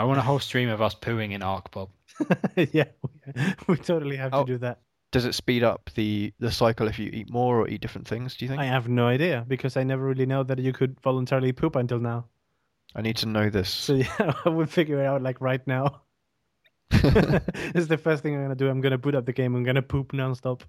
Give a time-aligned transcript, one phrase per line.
[0.00, 1.90] I want a whole stream of us pooing in Ark, Bob.
[2.72, 4.44] yeah, we, we totally have Oh.
[4.46, 4.78] to do that.
[5.12, 8.34] Does it speed up the the cycle if you eat more or eat different things?
[8.34, 8.60] Do you think?
[8.62, 11.98] I have no idea because I never really know that you could voluntarily poop until
[11.98, 12.24] now.
[12.94, 13.68] I need to know this.
[13.68, 16.00] So yeah, I will figure it out like right now.
[16.90, 17.42] this
[17.74, 18.70] is the first thing I'm gonna do.
[18.70, 19.54] I'm gonna boot up the game.
[19.54, 20.62] I'm gonna poop nonstop.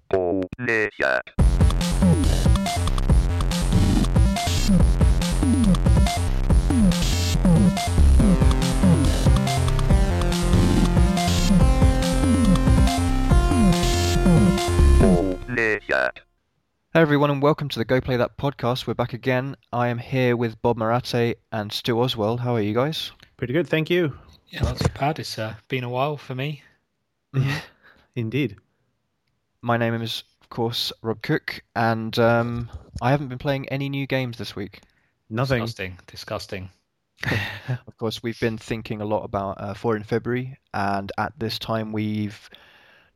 [15.92, 16.08] Hey
[16.94, 18.86] everyone, and welcome to the Go Play That podcast.
[18.86, 19.56] We're back again.
[19.74, 22.40] I am here with Bob Marate and Stu Oswald.
[22.40, 23.12] How are you guys?
[23.36, 24.18] Pretty good, thank you.
[24.48, 25.18] Yeah, not too bad.
[25.18, 26.62] It's uh, been a while for me.
[28.16, 28.56] Indeed.
[29.60, 32.70] My name is, of course, Rob Cook, and um,
[33.02, 34.80] I haven't been playing any new games this week.
[35.28, 35.60] Nothing.
[35.60, 35.98] Disgusting.
[36.06, 36.70] Disgusting.
[37.86, 41.58] Of course, we've been thinking a lot about uh, Four in February, and at this
[41.58, 42.48] time, we've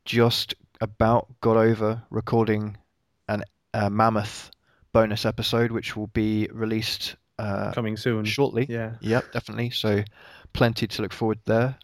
[0.05, 2.77] just about got over recording
[3.29, 4.51] an uh, mammoth
[4.93, 8.25] bonus episode, which will be released uh, Coming soon.
[8.25, 8.67] shortly.
[8.69, 8.95] Yeah.
[9.01, 9.71] Yep, definitely.
[9.71, 10.03] So,
[10.53, 11.77] plenty to look forward there.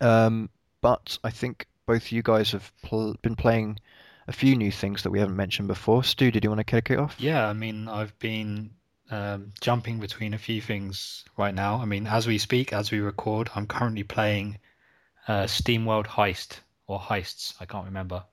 [0.00, 0.48] Um,
[0.80, 3.80] but I think both you guys have pl- been playing
[4.28, 6.04] a few new things that we haven't mentioned before.
[6.04, 7.16] Stu, did you want to kick it off?
[7.18, 8.70] Yeah, I mean, I've been
[9.10, 11.76] um, jumping between a few things right now.
[11.80, 14.58] I mean, as we speak, as we record, I'm currently playing
[15.26, 17.54] uh, SteamWorld Heist or Heists.
[17.60, 18.24] I can't remember.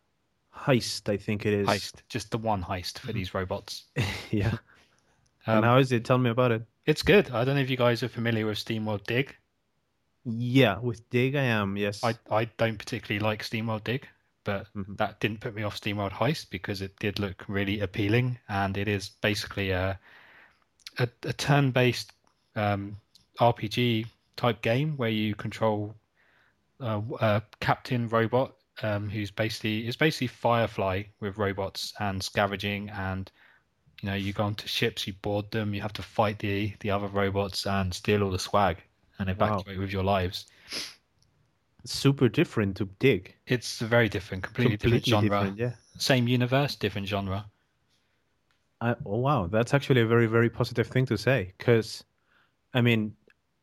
[0.56, 1.68] Heist, I think it is.
[1.68, 3.84] Heist, just the one heist for these robots.
[4.32, 4.54] yeah.
[5.46, 6.04] Um, and how is it?
[6.04, 6.64] Tell me about it.
[6.86, 7.30] it's good.
[7.32, 9.36] I don't know if you guys are familiar with SteamWorld Dig.
[10.26, 12.04] Yeah, with Dig I am, yes.
[12.04, 14.08] I, I don't particularly like SteamWorld Dig,
[14.44, 14.98] but Mhm.
[14.98, 18.88] that didn't put me off SteamWorld Heist because it did look really appealing, and it
[18.88, 20.00] is basically a
[20.98, 22.12] a, a turn-based
[22.56, 22.98] um,
[23.40, 25.96] RPG type game where you control
[26.80, 33.32] a, a captain robot um, who's basically it's basically Firefly with robots and scavenging, and
[34.02, 36.92] you know you go onto ships, you board them, you have to fight the the
[36.92, 38.78] other robots and steal all the swag
[39.20, 39.64] and Wow.
[39.64, 40.46] evacuate with your lives.
[41.86, 43.34] Super different to Dig.
[43.48, 45.30] It's very different, completely, different genre.
[45.30, 45.72] different, yeah.
[45.98, 47.46] Same universe, different genre.
[48.82, 51.54] I, oh wow, that's actually a very very positive thing to say.
[51.58, 52.04] Because,
[52.74, 53.16] I mean,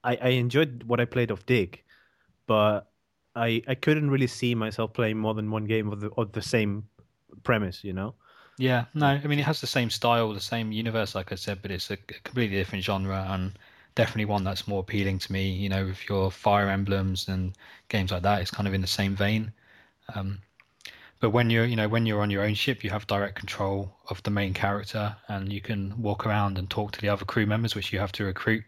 [0.02, 1.82] I, I enjoyed what I played of Dig,
[2.46, 2.90] but
[3.34, 6.42] I I couldn't really see myself playing more than one game of the of the
[6.42, 6.84] same
[7.42, 7.84] premise.
[7.84, 8.14] You know.
[8.58, 11.60] Yeah, no, I mean it has the same style, the same universe, like I said,
[11.62, 13.58] but it's a completely different genre and
[13.94, 15.50] definitely one that's more appealing to me.
[15.50, 17.56] You know, with your Fire Emblems and
[17.88, 19.52] games like that, it's kind of in the same vein.
[20.14, 20.40] Um,
[21.20, 23.96] but when you're, you know, when you're on your own ship, you have direct control
[24.10, 27.46] of the main character, and you can walk around and talk to the other crew
[27.46, 28.64] members, which you have to recruit.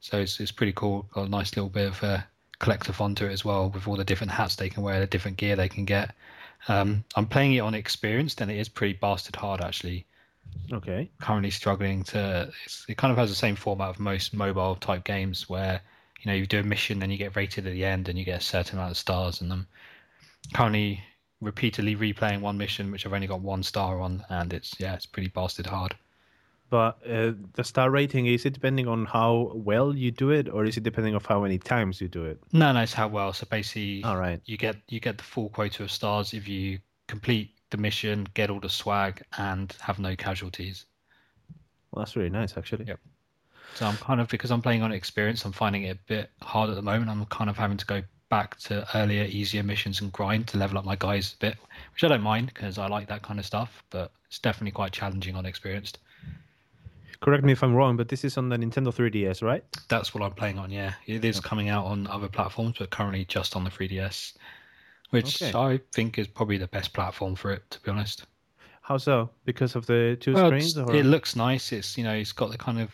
[0.00, 1.02] So it's it's pretty cool.
[1.12, 2.26] Got a nice little bit of a
[2.58, 5.36] collective onto it as well, with all the different hats they can wear, the different
[5.36, 6.14] gear they can get.
[6.68, 10.06] Um, I'm playing it on experienced, and it is pretty bastard hard actually.
[10.72, 11.10] Okay.
[11.20, 12.50] Currently struggling to.
[12.64, 15.80] It's, it kind of has the same format of most mobile type games, where
[16.20, 18.24] you know you do a mission, then you get rated at the end, and you
[18.24, 19.40] get a certain amount of stars.
[19.40, 19.66] And I'm
[20.54, 21.02] currently
[21.40, 25.06] repeatedly replaying one mission, which I've only got one star on, and it's yeah, it's
[25.06, 25.94] pretty bastard hard.
[26.68, 30.64] But uh, the star rating is it depending on how well you do it, or
[30.64, 32.40] is it depending on how many times you do it?
[32.52, 33.32] No, no, it's how well.
[33.32, 34.40] So basically, All right.
[34.46, 38.50] you get you get the full quota of stars if you complete the mission, get
[38.50, 40.86] all the swag, and have no casualties.
[41.92, 42.86] Well, that's really nice, actually.
[42.86, 43.00] Yep.
[43.74, 46.70] So I'm kind of because I'm playing on experience, I'm finding it a bit hard
[46.70, 47.10] at the moment.
[47.10, 50.78] I'm kind of having to go back to earlier, easier missions and grind to level
[50.78, 51.56] up my guys a bit,
[51.92, 53.84] which I don't mind because I like that kind of stuff.
[53.90, 55.98] But it's definitely quite challenging on experienced.
[57.20, 59.64] Correct me if I'm wrong, but this is on the Nintendo 3DS, right?
[59.88, 60.70] That's what I'm playing on.
[60.70, 64.34] Yeah, it is coming out on other platforms, but currently just on the 3DS,
[65.10, 65.56] which Okay.
[65.56, 67.68] I think is probably the best platform for it.
[67.70, 68.26] To be honest.
[68.82, 69.30] How so?
[69.44, 70.78] Because of the two Well, screens?
[70.78, 70.94] Or...
[70.94, 71.72] it looks nice.
[71.72, 72.90] It's you know, it's got the kind of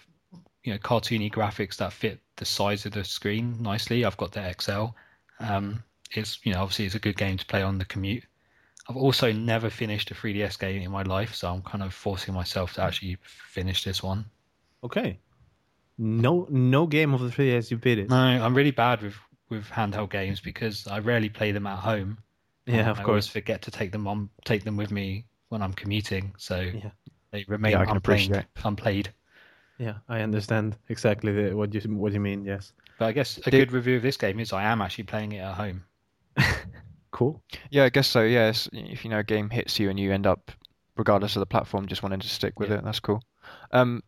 [0.65, 4.05] you know cartoony graphics that fit the size of the screen nicely.
[4.05, 4.87] I've got the XL.
[5.41, 5.83] Um,
[6.13, 8.25] it's you know obviously it's a good game to play on the commute.
[8.89, 12.35] I've also never finished a 3DS game in my life, so I'm kind of forcing
[12.35, 14.25] myself to actually finish this one.
[14.83, 15.19] Okay.
[15.99, 18.09] No, no game of the 3DS you beat it.
[18.11, 19.15] No, I'm really bad with
[19.51, 22.19] with handheld games because I rarely play them at home.
[22.67, 23.27] yeah, of I always course.
[23.29, 26.91] forget to take them on, take them with me when I'm commuting, so Yeah.
[27.33, 28.47] they remain Yeah, unplayed.
[28.65, 29.13] Unplayed.
[29.79, 32.45] Yeah, I understand exactly the, what you what you mean.
[32.45, 32.73] Yes.
[32.99, 35.33] But I guess a Did- good review of this game is I am actually playing
[35.33, 35.85] it at home.
[37.13, 37.43] Cool.
[37.71, 38.23] Yeah, I guess so.
[38.23, 40.51] Yes, if you know a game hits you and you end up,
[40.97, 42.79] regardless of the platform, just wanting to stick with Yeah.
[42.79, 43.23] it, that's cool.
[43.71, 44.03] Um,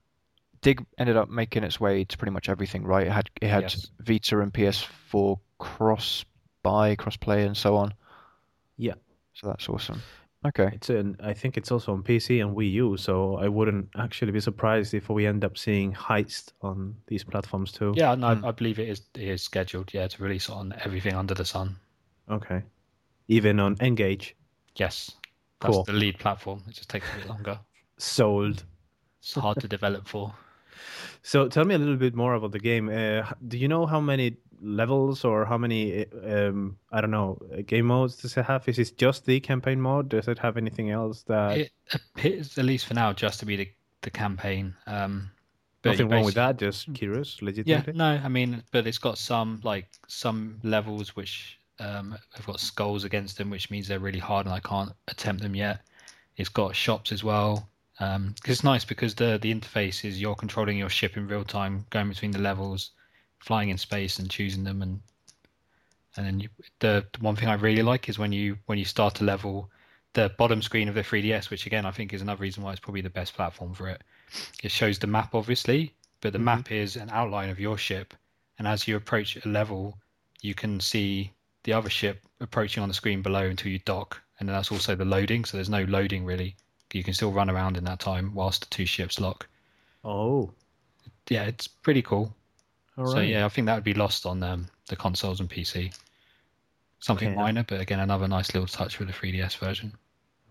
[0.63, 3.07] Dig ended up making its way to pretty much everything, right?
[3.07, 3.91] It had it had Yes.
[4.01, 6.25] Vita and PS4 cross
[6.63, 7.93] buy, cross play, and so on.
[8.79, 8.95] Yeah.
[9.35, 10.01] So that's awesome.
[10.47, 10.71] Okay.
[10.73, 14.33] It's an, I think it's also on PC and Wii U, so I wouldn't actually
[14.33, 17.93] be surprised if we end up seeing Heist on these platforms too.
[17.97, 18.45] Yeah, no, Hmm.
[18.47, 19.93] I believe it is it is scheduled.
[19.93, 21.77] Yeah, to release on everything under the sun.
[22.31, 22.63] Okay.
[23.29, 24.37] Even on N-Gage.
[24.77, 25.13] Yes,
[25.61, 25.85] that's Cool.
[25.85, 26.63] the lead platform.
[26.69, 27.59] It just takes a bit longer.
[27.99, 28.65] Sold.
[29.21, 30.35] It's hard to develop for.
[31.27, 32.91] So tell me a little bit more about the game.
[32.91, 37.87] Uh, do you know how many levels or how many um, I don't know game
[37.87, 38.69] modes does it have?
[38.69, 40.11] Is it just the campaign mode?
[40.11, 41.57] Does it have anything else that?
[41.57, 43.69] It appears, at least for now, just to be the,
[44.03, 44.75] the campaign.
[44.87, 45.31] Um,
[45.81, 46.59] but nothing wrong with that.
[46.59, 52.17] Just curious, Yeah, no, I mean, but it's got some like some levels which um,
[52.35, 55.55] have got skulls against them, which means they're really hard, and I can't attempt them
[55.55, 55.81] yet.
[56.37, 57.69] It's got shops as well.
[58.01, 61.87] Um, it's nice because the the interface is you're controlling your ship in real time,
[61.91, 62.91] going between the levels,
[63.39, 65.01] flying in space, and choosing them, and
[66.17, 66.49] and then you,
[66.79, 69.71] the, the one thing I really like is when you when you start a level,
[70.13, 72.81] the bottom screen of the 3DS, which again I think is another reason why it's
[72.81, 74.03] probably the best platform for it.
[74.63, 76.45] It shows the map obviously, but the Mhm.
[76.45, 78.15] map is an outline of your ship,
[78.59, 79.99] and as you approach a level,
[80.41, 81.33] you can see
[81.65, 84.95] the other ship approaching on the screen below until you dock, and then that's also
[84.95, 85.45] the loading.
[85.45, 86.57] So there's no loading really.
[86.93, 89.49] You can still run around in that time whilst the two ships lock.
[90.05, 90.55] Oh,
[91.29, 92.35] Yeah, it's pretty cool.
[92.97, 93.23] all So right.
[93.23, 95.93] yeah, I think that would be lost on um, the consoles and PC.
[97.01, 97.35] Something Okay.
[97.35, 99.97] minor, but again, another nice little touch for the 3DS version.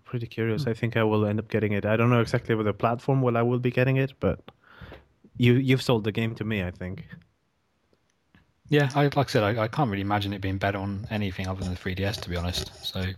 [0.05, 0.65] Pretty curious.
[0.67, 1.85] I think I will end up getting it.
[1.85, 4.39] I don't know exactly what the platform will I will be getting it, but
[5.37, 6.63] you you've sold the game to me.
[6.63, 7.07] I think.
[8.69, 11.47] Yeah, I, like I said, I, I can't really imagine it being better on anything
[11.47, 12.71] other than the 3DS, to be honest.
[12.85, 13.15] So, you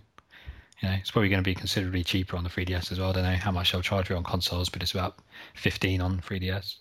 [0.83, 3.09] know, it's probably going to be considerably cheaper on the 3DS as well.
[3.09, 5.19] I don't know how much they'll charge you on consoles, but it's about
[5.56, 6.75] 15 on 3DS.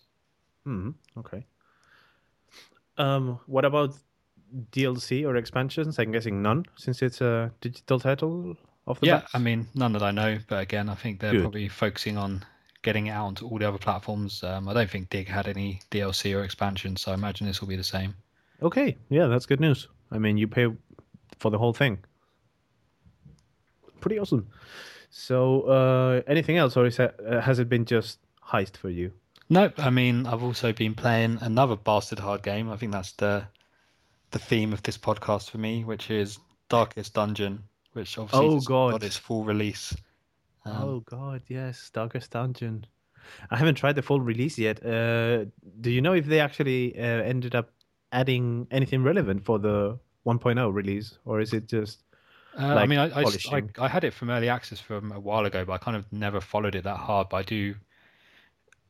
[0.64, 0.90] Hmm.
[1.18, 1.46] Okay.
[2.96, 3.40] Um.
[3.46, 3.96] What about
[4.70, 5.98] DLC or expansions?
[5.98, 8.56] I'm guessing none, since it's a digital title
[8.86, 9.28] of the Yeah, bat.
[9.32, 11.42] I mean, none that I know, but again, I think they're Good.
[11.42, 12.44] probably focusing on
[12.82, 14.42] getting it out onto all the other platforms.
[14.42, 17.68] Um, I don't think Dig had any DLC or expansion, so I imagine this will
[17.68, 18.14] be the same.
[18.64, 18.96] Okay.
[19.10, 19.88] Yeah, that's good news.
[20.10, 20.66] I mean, you pay
[21.38, 21.98] for the whole thing.
[24.00, 24.48] Pretty awesome.
[25.10, 29.12] So, uh, anything else, or is that, uh, has it been just heist for you?
[29.50, 29.74] Nope.
[29.78, 32.70] I mean, I've also been playing another bastard hard game.
[32.70, 33.44] I think that's the
[34.30, 36.38] the theme of this podcast for me, which is
[36.68, 37.62] Darkest Dungeon,
[37.92, 38.90] which obviously Oh, God.
[38.92, 39.94] got its full release.
[40.64, 42.84] Um, oh God, yes, Darkest Dungeon.
[43.50, 44.84] I haven't tried the full release yet.
[44.84, 45.44] Uh,
[45.80, 47.70] do you know if they actually uh, ended up
[48.14, 52.00] adding anything relevant for the 1.0 release, or is it just
[52.56, 53.62] Uh, I mean, I, I, I.
[53.78, 56.40] I had it from early access from a while ago, but I kind of never
[56.40, 57.28] followed it that hard.
[57.28, 57.74] But I do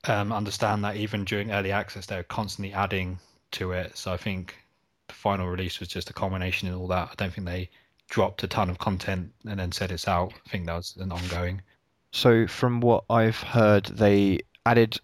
[0.06, 3.18] um, understand that even during early access, they're constantly adding
[3.52, 3.96] to it.
[3.96, 4.54] So I think
[5.08, 7.08] the final release was just a combination in all that.
[7.10, 7.70] I don't think they
[8.10, 10.34] dropped a ton of content and then said it's out.
[10.46, 11.62] I think that was an ongoing.
[12.12, 15.00] So from what I've heard, they added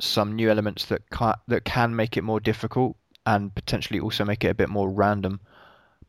[0.00, 2.96] some new elements that can that can make it more difficult
[3.28, 5.38] and potentially also make it a bit more random,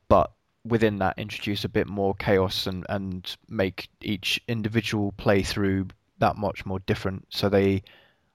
[0.07, 0.31] but
[0.63, 6.65] within that introduce a bit more chaos and and make each individual playthrough that much
[6.65, 7.25] more different.
[7.29, 7.83] So they,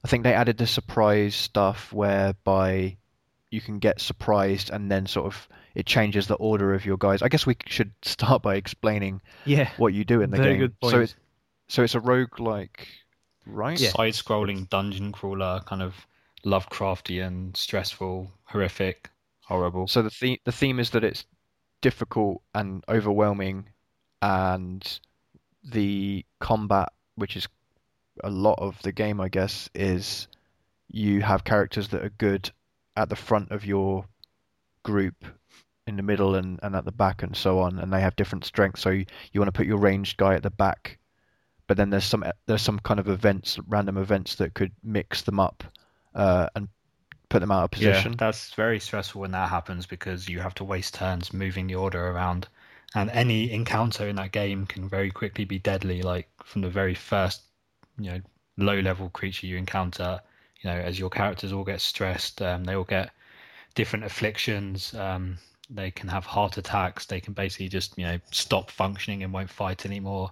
[0.04, 2.98] I think they added the surprise stuff whereby
[3.50, 7.22] you can get surprised and then sort of it changes the order of your guys.
[7.22, 9.70] I guess we should start by explaining yeah?
[9.79, 10.58] what you do in the Very game.
[10.58, 10.93] good point.
[10.93, 11.17] So it's
[11.69, 12.86] so it's a roguelike,
[13.46, 13.81] right?
[13.81, 13.93] Yeah.
[13.93, 15.94] Side-scrolling dungeon crawler, kind of
[16.44, 19.10] Lovecraftian, stressful, horrific,
[19.43, 19.86] horrible.
[19.86, 21.24] So the theme the theme is that it's
[21.81, 23.69] difficult and overwhelming,
[24.20, 25.01] and
[25.65, 27.48] the combat, which is
[28.22, 30.29] a lot of the game, I guess, is
[30.89, 32.51] you have characters that are good
[32.96, 34.05] at the front of your
[34.82, 35.24] group,
[35.86, 38.44] in the middle and, and at the back and so on, and they have different
[38.44, 38.82] strengths.
[38.82, 40.98] So you, you want to put your ranged guy at the back,
[41.67, 45.41] but then there's some there's some kind of events, random events that could mix them
[45.41, 45.65] up,
[46.15, 46.69] uh, and
[47.29, 48.13] put them out of position.
[48.13, 51.75] Yeah, that's very stressful when that happens because you have to waste turns moving the
[51.75, 52.49] order around,
[52.94, 56.03] and any encounter in that game can very quickly be deadly.
[56.03, 57.43] Like from the very first,
[57.99, 58.21] you know,
[58.56, 60.21] low-level creature you encounter,
[60.61, 63.11] you know, as your characters all get stressed, um, they all get
[63.75, 64.94] different afflictions.
[64.94, 65.39] Um,
[65.71, 67.06] they can have heart attacks.
[67.06, 70.31] They can basically just, you know, stop functioning and won't fight anymore.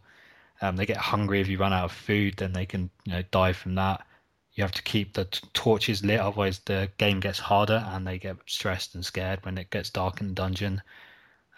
[0.61, 3.23] Um, they get hungry if you run out of food, then they can, you know,
[3.33, 4.07] die from that
[4.55, 8.19] you have to keep the t- torches lit otherwise the game gets harder and they
[8.19, 10.83] get stressed and scared when it gets dark in the dungeon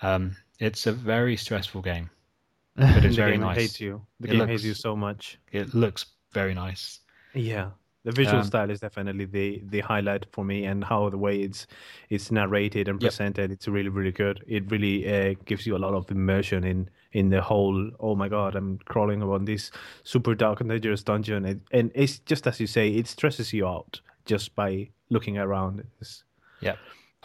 [0.03, 2.11] um, it's a very stressful game
[2.77, 4.05] but it's very game nice hates you.
[4.21, 5.39] The It game looks- hates you so much.
[5.53, 7.01] it looks very nice
[7.35, 7.71] Yeah.
[8.05, 11.41] The visual Um, style is definitely the the highlight for me, and how the way
[11.41, 11.67] it's
[12.11, 13.09] it's narrated and Yep.
[13.11, 13.51] presented.
[13.51, 14.45] It's really really good.
[14.47, 17.91] It really uh, gives you a lot of immersion in in the whole.
[18.01, 19.71] Oh my god, I'm crawling around this
[20.03, 23.67] super dark and dangerous dungeon, and, and it's just as you say, it stresses you
[23.67, 25.85] out just by looking around.
[26.01, 26.25] It's,
[26.61, 26.77] Yeah.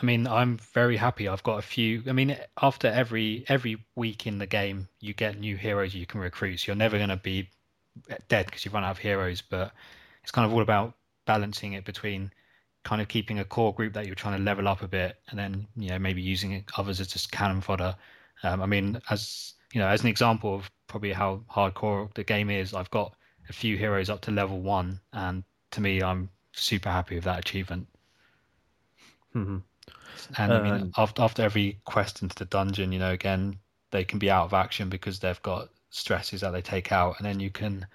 [0.02, 1.28] I mean, I'm very happy.
[1.28, 2.04] I've got a few.
[2.08, 6.22] I mean, after every every week in the game, you get new heroes you can
[6.22, 6.60] recruit.
[6.60, 7.50] So you're never going to be
[8.30, 9.42] dead because you run out of heroes.
[9.42, 9.74] But
[10.24, 10.94] it's kind of all about
[11.26, 12.32] balancing it between
[12.86, 15.38] kind of keeping a core group that you're trying to level up a bit, and
[15.38, 17.96] then you know maybe using others as just cannon fodder.
[18.44, 22.50] Um, I mean, as you know, as an example of probably how hardcore the game
[22.50, 23.16] is, I've got
[23.50, 27.40] a few heroes up to level one, and to me, I'm super happy with that
[27.40, 27.88] achievement.
[29.36, 29.64] Mhm.
[30.38, 33.60] And I mean, Um, after after every quest into the dungeon, you know, again,
[33.92, 37.26] they can be out of action because they've got stresses that they take out, and
[37.26, 37.88] then you can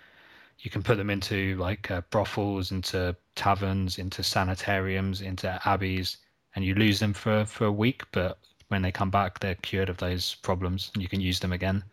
[0.60, 6.18] you can put them into like uh, brothels, into taverns, into sanitariums, into abbeys,
[6.54, 8.38] and you lose them for for a week, but
[8.74, 11.84] when they come back, they're cured of those problems, and you can use them again.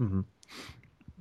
[0.00, 0.24] Mhm.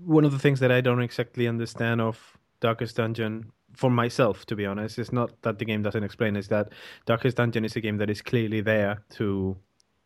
[0.04, 2.18] One of the things that I don't exactly understand of
[2.60, 6.36] Darkest Dungeon, for myself, to be honest, is not that the game doesn't explain.
[6.36, 6.74] Is that
[7.06, 9.56] Darkest Dungeon is a game that is clearly there to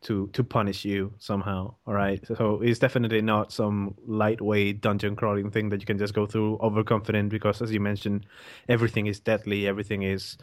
[0.01, 1.73] to to punish you somehow.
[1.87, 6.13] All right, so it's definitely not some lightweight dungeon crawling thing that you can just
[6.13, 8.25] go through overconfident because, as you mentioned,
[8.67, 10.37] everything is deadly, everything is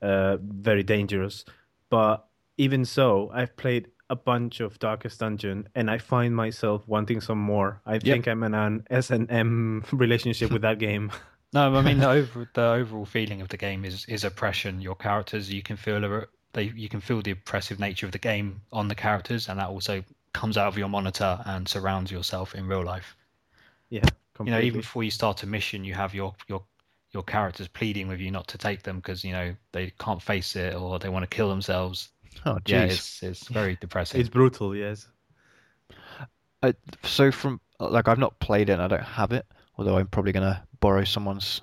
[0.00, 1.44] uh, very dangerous.
[1.90, 2.25] But
[2.58, 7.38] even so, I've played a bunch of Darkest Dungeon, and I find myself wanting some
[7.38, 7.80] more.
[7.86, 11.10] I think I'm in an S and M relationship with that game.
[11.52, 14.80] No, I mean the over the overall feeling of the game is is oppression.
[14.80, 18.18] Your characters, you can feel a- they you can feel the oppressive nature of the
[18.18, 22.54] game on the characters, and that also comes out of your monitor and surrounds yourself
[22.54, 23.16] in real life.
[23.90, 24.04] Yeah,
[24.40, 26.62] You know, even before you start a mission, you have your your
[27.12, 30.56] your characters pleading with you not to take them because you know they can't face
[30.56, 32.10] it or they want to kill themselves.
[32.44, 32.90] Oh, Yeah, jeez.
[32.92, 34.20] it's it's very depressing.
[34.20, 35.08] It's brutal, yes.
[36.62, 39.46] Uh, so from like I've not played it, and I don't have it.
[39.78, 41.60] Although I'm probably gonna borrow someone's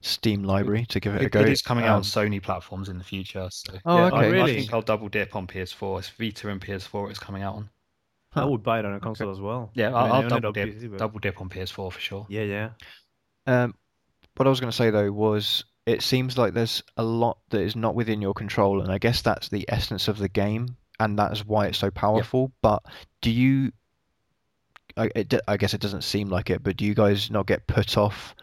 [0.00, 1.40] Steam library to give it a go.
[1.40, 3.48] it is coming out on Um, Sony platforms in the future.
[3.50, 4.40] So Oh, Yeah, okay.
[4.40, 5.98] I, I think I'll double dip on PS4.
[6.00, 7.08] It's Vita and PS4.
[7.08, 7.70] It's coming out on.
[8.34, 9.70] I would buy it on a console as well.
[9.74, 10.68] Yeah, I I'll, mean, I I'll double dip.
[10.74, 12.26] PC, but- Double dip on PS4 for sure.
[12.28, 12.70] Yeah, yeah.
[13.46, 13.74] Um,
[14.36, 17.60] what I was going to say though was it seems like there's a lot that
[17.60, 21.18] is not within your control, and I guess that's the essence of the game, and
[21.18, 22.52] that is why it's so powerful.
[22.62, 22.82] But
[23.20, 23.72] do you?
[24.96, 27.66] I, it, I guess it doesn't seem like it, but do you guys not get
[27.66, 28.34] put off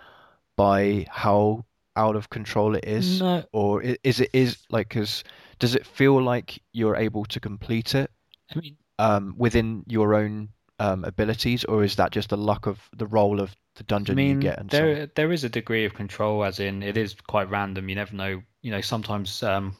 [0.55, 5.23] by how out of control it is, No, or is it is like because
[5.59, 8.11] does it feel like you're able to complete it
[8.53, 10.49] I mean, um, within your own
[10.81, 14.15] um, abilities, or is that just the luck of the roll of the I dungeon
[14.15, 16.97] mean, you get and so there there is a degree of control, as in it
[16.97, 17.87] is quite random.
[17.87, 18.41] You never know.
[18.63, 19.75] You know, sometimes um,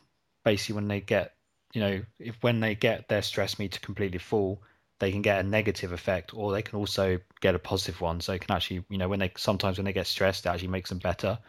[0.45, 1.33] basically when they get,
[1.73, 4.61] you know, if when they get their stress meter completely full,
[4.99, 8.21] they can get a negative effect, or they can also get a positive one.
[8.21, 10.67] So it can actually, you know, when they sometimes when they get stressed, it actually
[10.67, 11.39] makes them better.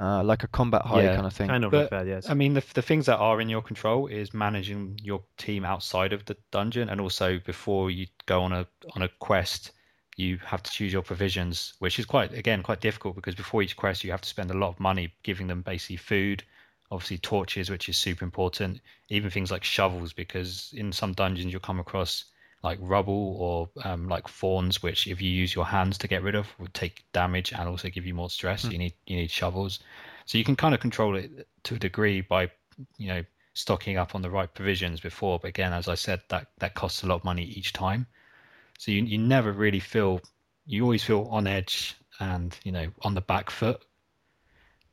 [0.00, 1.48] Uh, like a combat high Yeah, kind of thing.
[1.48, 2.30] Kind of But, like that, yes.
[2.30, 6.14] I mean, the the things that are in your control is managing your team outside
[6.14, 9.72] of the dungeon, and also before you go on a on a quest,
[10.16, 13.76] you have to choose your provisions, which is quite again quite difficult because before each
[13.76, 16.42] quest you have to spend a lot of money giving them basically food,
[16.90, 18.80] obviously torches, which is super important,
[19.10, 22.24] even things like shovels, because in some dungeons you'll come across
[22.62, 26.34] like rubble or um, like fawns, which if you use your hands to get rid
[26.34, 28.62] of would take damage and also give you more stress.
[28.62, 29.80] So you need you need shovels.
[30.26, 32.50] So you can kind of control it to a degree by,
[32.98, 33.24] you know,
[33.54, 35.38] stocking up on the right provisions before.
[35.38, 38.06] But again, as I said, that that costs a lot of money each time.
[38.78, 40.20] So you you never really feel
[40.66, 43.82] you always feel on edge and you know on the back foot.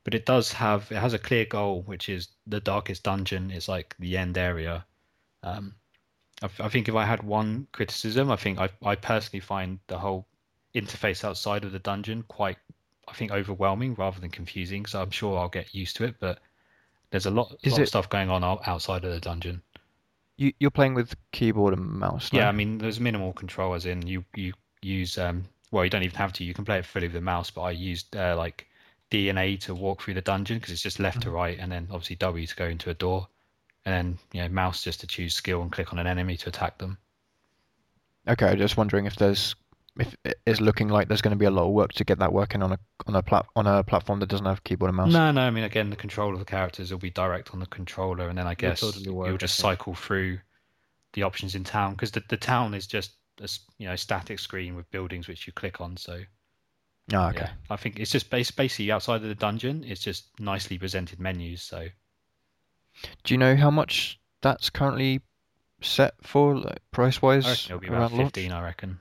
[0.04, 3.68] But it does have it has a clear goal, which is the darkest dungeon is
[3.68, 4.86] like the end area.
[5.42, 5.74] Um,
[6.42, 9.98] I, I think if I had one criticism, I think I I personally find the
[9.98, 10.26] whole
[10.74, 12.58] interface outside of the dungeon quite
[13.06, 14.86] I think overwhelming rather than confusing.
[14.86, 16.40] So I'm sure I'll get used to it, but
[17.10, 19.62] there's a lot, lot it- of stuff going on outside of the dungeon.
[20.36, 22.32] You you're playing with keyboard and mouse.
[22.32, 22.48] Yeah.
[22.48, 24.52] I mean there's minimal control as in you you
[24.82, 26.44] use um well you don't even have to.
[26.44, 28.66] You can play it fully with the mouse, but I used uh, like
[29.10, 31.72] D and A to walk through the dungeon because it's just left to right, and
[31.72, 33.28] then obviously W to go into a door,
[33.88, 36.50] and then you know mouse just to choose skill and click on an enemy to
[36.50, 36.98] attack them.
[38.28, 39.54] Okay, I'm just wondering if there's
[39.98, 42.18] if it is looking like there's going to be a lot of work to get
[42.18, 44.96] that working on a on a plat on a platform that doesn't have keyboard and
[44.98, 45.12] mouse.
[45.14, 45.40] No, no.
[45.40, 48.36] I mean, again, the control of the characters will be direct on the controller, and
[48.36, 50.40] then I guess totally work, you'll just cycle through
[51.14, 54.38] the options in town because the, the town is just a s- you know static
[54.38, 55.96] screen with buildings which you click on.
[55.96, 56.20] So
[57.14, 57.38] Oh, okay.
[57.38, 59.82] Yeah, I think it's just bas- basically outside of the dungeon.
[59.84, 61.62] It's just nicely presented menus.
[61.62, 61.88] So
[63.24, 65.20] Do you know how much that's currently
[65.80, 67.44] set for, like, price wise?
[67.46, 68.52] reckon it'll be about fifteen.
[68.52, 69.00] I reckon.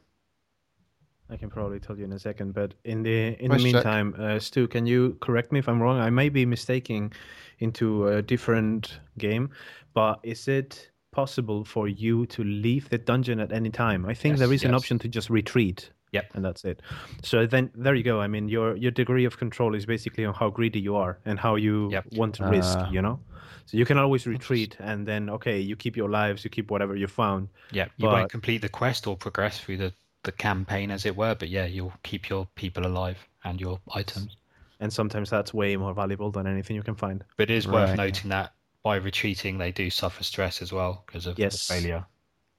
[1.29, 4.15] I can probably tell you in a second, but in the in Price the meantime,
[4.17, 5.99] uh, Stu, can you correct me if I'm wrong?
[5.99, 7.11] I may be mistaking
[7.59, 9.49] into a different game,
[9.93, 14.05] but is it possible for you to leave the dungeon at any time?
[14.05, 15.91] I think Yes, there is an option to just retreat.
[16.13, 16.31] Yep.
[16.35, 16.81] And that's it.
[17.23, 18.21] So then there you go.
[18.21, 21.37] I mean, your your degree of control is basically on how greedy you are and
[21.39, 22.05] how you Yep.
[22.13, 22.77] want to risk.
[22.79, 22.89] Ah.
[22.91, 23.19] You know.
[23.65, 26.95] So you can always retreat, and then okay, you keep your lives, you keep whatever
[26.95, 27.49] you found.
[27.71, 31.15] Yeah, you But- won't complete the quest or progress through the the campaign, as it
[31.15, 31.35] were.
[31.35, 34.35] But yeah, you'll keep your people alive and your items.
[34.79, 37.23] And sometimes that's way more valuable than anything you can find.
[37.37, 41.25] But it is worth noting that by retreating, they do suffer stress as well because
[41.27, 41.67] of the Yes.
[41.67, 42.05] failure.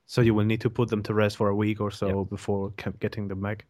[0.08, 2.72] So you will need to put them to rest for a week or so before
[2.98, 3.66] getting them back.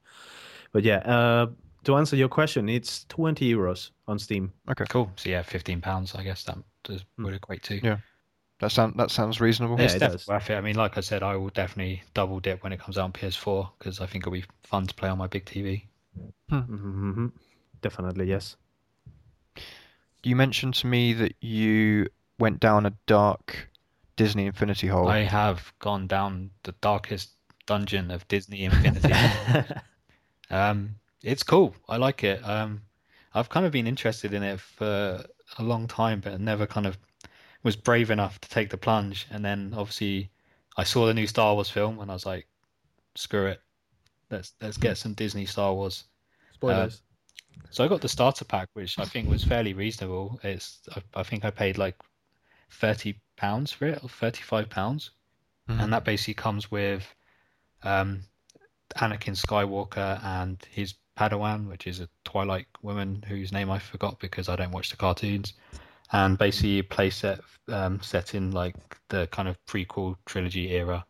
[0.72, 1.46] But yeah, uh,
[1.82, 4.52] to answer your question, it's 20 euros on Steam.
[4.70, 4.84] Okay.
[4.88, 5.10] Cool.
[5.16, 6.14] So yeah, fifteen pounds.
[6.14, 7.84] I guess that does, would equate to.
[7.84, 7.98] Yeah.
[8.60, 9.76] That sound that sounds reasonable.
[9.78, 10.28] Yeah, It's it definitely does.
[10.28, 10.54] worth it.
[10.54, 13.12] I mean, like I said, I will definitely double dip when it comes out on
[13.12, 15.84] PS4 because I think it'll be fun to play on my big TV.
[16.50, 17.26] hmm
[17.80, 18.56] Definitely, yes.
[20.24, 23.67] You mentioned to me that you went down a dark
[24.18, 25.08] Disney Infinity hole.
[25.08, 27.30] I have gone down the darkest
[27.66, 29.14] dungeon of Disney Infinity.
[30.50, 31.74] Um, it's cool.
[31.88, 32.40] I like it.
[32.42, 32.80] Um,
[33.34, 35.22] I've kind of been interested in it for
[35.58, 36.96] a long time, but never kind of
[37.62, 39.26] was brave enough to take the plunge.
[39.30, 40.30] And then obviously
[40.76, 42.46] I saw the new Star Wars film and I was like,
[43.14, 43.60] screw it.
[44.30, 46.04] Let's let's get some Disney Star Wars.
[46.54, 47.02] Spoilers.
[47.70, 50.40] So I got the starter pack, which I think was fairly reasonable.
[50.42, 51.96] It's I, I think I paid like
[52.70, 55.10] thirty pounds for it or thirty five pounds,
[55.68, 55.82] Mhm.
[55.82, 57.14] and that basically comes with
[57.82, 58.22] um,
[58.96, 64.48] Anakin Skywalker and his Padawan, which is a Twilight woman whose name I forgot because
[64.48, 65.52] I don't watch the cartoons,
[66.12, 68.76] and basically a playset um, set in like
[69.08, 71.04] the kind of prequel trilogy era.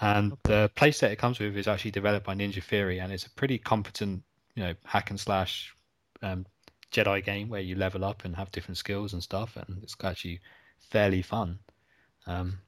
[0.00, 3.30] And the playset it comes with is actually developed by Ninja Theory, and it's a
[3.30, 4.22] pretty competent,
[4.54, 5.74] you know, hack and slash
[6.22, 6.46] um,
[6.92, 10.40] Jedi game where you level up and have different skills and stuff, and it's actually
[10.88, 11.58] fairly fun.
[12.26, 12.58] Um,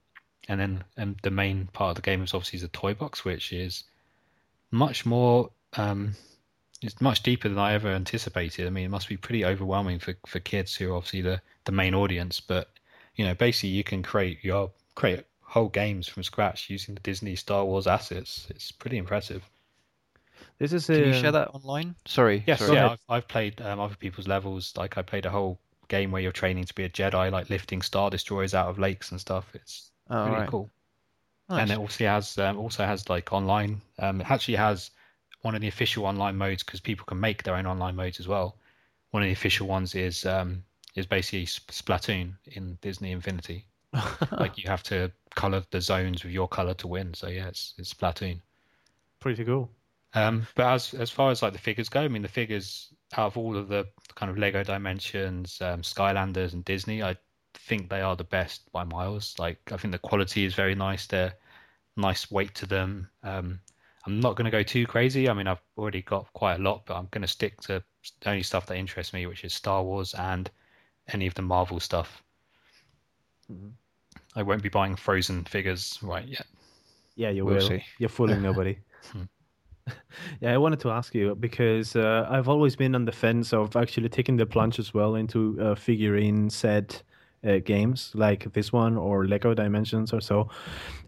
[0.48, 3.53] and then um, the main part of the game is obviously the toy box, which
[3.53, 3.85] is
[4.70, 6.14] much more, um,
[6.83, 8.66] it's much deeper than I ever anticipated.
[8.66, 11.72] I mean, it must be pretty overwhelming for, for kids who are obviously the, the
[11.72, 12.40] main audience.
[12.40, 12.68] But
[13.14, 17.37] you know, basically, you can create your create whole games from scratch using the Disney
[17.37, 18.46] Star Wars assets.
[18.51, 19.48] It's pretty impressive.
[20.59, 21.94] This is Can you share that online?
[22.07, 22.42] Sorry.
[22.46, 22.75] Yes, sorry.
[22.75, 24.72] yeah, I've, I've played um, other people's levels.
[24.77, 25.59] Like I played a whole
[25.92, 29.11] game where you're training to be a Jedi, like lifting star destroyers out of lakes
[29.12, 29.46] and stuff.
[29.55, 30.48] It's Oh, really right.
[30.48, 30.70] cool.
[31.48, 31.61] Nice.
[31.61, 33.81] And it also has um, also has like online.
[33.98, 34.90] Um, it actually has
[35.42, 38.28] one of the official online modes because people can make their own online modes as
[38.28, 38.57] well.
[39.11, 43.66] One of the official ones is um, is basically Sp- Splatoon in Disney Infinity.
[44.38, 47.14] like you have to color the zones with your color to win.
[47.14, 48.40] So yeah, it's it's Splatoon.
[49.20, 49.70] pretty cool.
[50.14, 53.27] Um, but as as far as like the figures go, I mean the figures out
[53.27, 57.16] of all of the kind of Lego Dimensions, um, Skylanders, and Disney, I
[57.55, 59.35] think they are the best by miles.
[59.38, 61.07] Like I think the quality is very nice.
[61.07, 61.35] They're
[61.96, 63.09] nice weight to them.
[63.22, 63.61] Um,
[64.07, 65.29] I'm not going to go too crazy.
[65.29, 67.83] I mean I've already got quite a lot, but I'm going to stick to
[68.20, 70.51] the only stuff that interests me, which is Star Wars and
[71.09, 72.22] any of the Marvel stuff.
[73.51, 73.72] Mhm.
[74.35, 76.46] I won't be buying Frozen figures right yet.
[77.16, 77.68] Yeah, you We'll will.
[77.68, 77.85] see.
[77.98, 78.79] You're fooling nobody.
[80.40, 83.77] Yeah, I wanted to ask you because uh, I've always been on the fence of
[83.77, 87.03] actually taking the plunge as well into uh, figurine set
[87.45, 90.49] uh, games like this one or Lego Dimensions or so.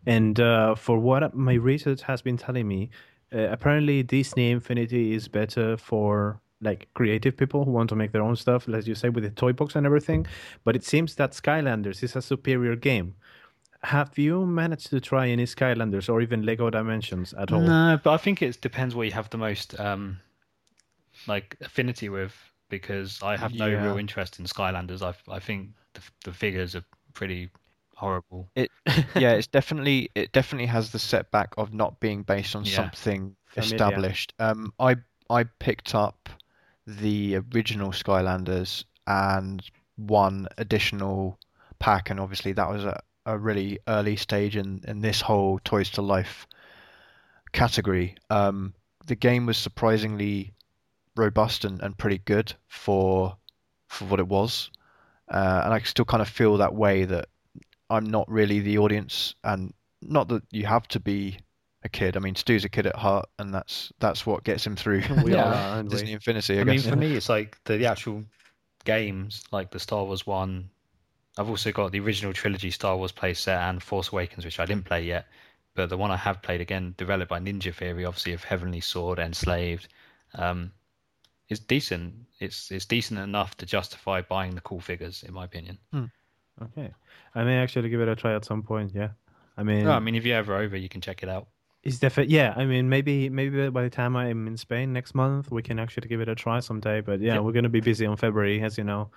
[0.07, 2.91] And uh, for what my research has been telling me,
[3.33, 8.23] uh, apparently Disney Infinity is better for like creative people who want to make their
[8.23, 10.27] own stuff, as you say, with the toy box and everything.
[10.65, 13.15] But it seems that Skylanders is a superior game.
[13.85, 17.66] Have you managed to try any Skylanders or even Lego Dimensions at all?
[17.66, 20.20] No, but I think it depends what you have the most um
[21.27, 22.35] like affinity with
[22.68, 23.83] because I have no Yeah.
[23.83, 25.03] real interest in Skylanders.
[25.03, 27.51] I I think the, the figures are pretty
[27.97, 28.49] horrible.
[28.57, 28.70] It
[29.16, 32.90] yeah, it's definitely it definitely has the setback of not being based on Yeah.
[32.90, 33.77] something Familiar.
[33.79, 34.35] established.
[34.38, 34.97] Um, I
[35.31, 36.29] I picked up
[36.87, 39.62] the original Skylanders and
[39.97, 41.38] one additional
[41.79, 45.91] pack, and obviously that was a, a really early stage in in this whole Toys
[45.91, 46.47] to Life
[47.53, 48.17] category.
[48.31, 48.75] Um,
[49.07, 50.53] the game was surprisingly
[51.17, 53.37] robust and, and pretty good for
[53.89, 54.71] for what it was,
[55.29, 57.29] uh, and I still kind of feel that way that
[57.91, 61.39] I'm not really the audience, and not that you have to be
[61.85, 62.17] a kid.
[62.17, 65.35] I mean, Stu's a kid at heart, and that's that's what gets him through We
[65.35, 65.45] Yeah.
[65.45, 65.97] are, aren't we?
[65.97, 66.59] Disney Infinity.
[66.59, 68.25] I, I mean, for me, it's like the, the actual
[68.85, 70.71] games, like the Star Wars one.
[71.37, 74.85] I've also got the original trilogy Star Wars playset and Force Awakens, which I didn't
[74.85, 75.27] play yet.
[75.75, 79.18] But the one I have played again, developed by Ninja Theory, obviously of Heavenly Sword,
[79.18, 79.88] Enslaved,
[80.35, 80.70] um,
[81.49, 82.14] is decent.
[82.38, 85.79] It's it's decent enough to justify buying the cool figures, in my opinion.
[86.62, 86.92] Okay,
[87.35, 88.92] I may actually give it a try at some point.
[88.94, 89.09] Yeah,
[89.57, 91.49] I mean, No, I mean, if you're ever over, you can check it out.
[91.83, 92.55] it's definitely yeah.
[92.57, 96.07] I mean, maybe maybe by the time I'm in Spain next month, we can actually
[96.09, 97.01] give it a try someday.
[97.01, 97.40] But yeah, Yeah.
[97.40, 99.11] we're gonna be busy on February, as you know.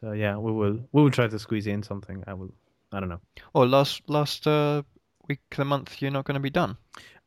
[0.00, 2.24] So yeah, we will we will try to squeeze in something.
[2.26, 2.52] I will.
[2.92, 3.20] I don't know.
[3.54, 4.82] Oh, last last uh,
[5.28, 6.76] week of the month, you're not going to be done.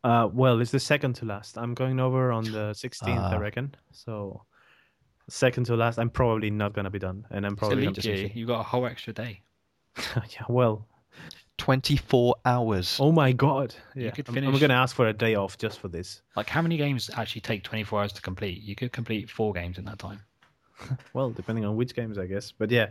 [0.03, 1.57] Uh, well, it's the second to last.
[1.57, 3.39] I'm going over on the 16th, I Ah.
[3.39, 3.73] reckon.
[3.91, 4.43] So
[5.29, 8.29] second to last, I'm probably not gonna be done, and I'm probably year.
[8.33, 9.41] You got a whole extra day.
[9.97, 10.43] yeah.
[10.47, 10.87] Well,
[11.57, 12.97] 24 hours.
[12.99, 13.73] oh my god.
[13.95, 16.21] Yeah, could I'm- I'm, finish- gonna ask for a day off just for this.
[16.35, 18.61] Like, how many games actually take 24 hours to complete?
[18.61, 20.19] You could complete four games in that time.
[21.13, 22.51] Well, depending on which games, I guess.
[22.51, 22.87] But yeah,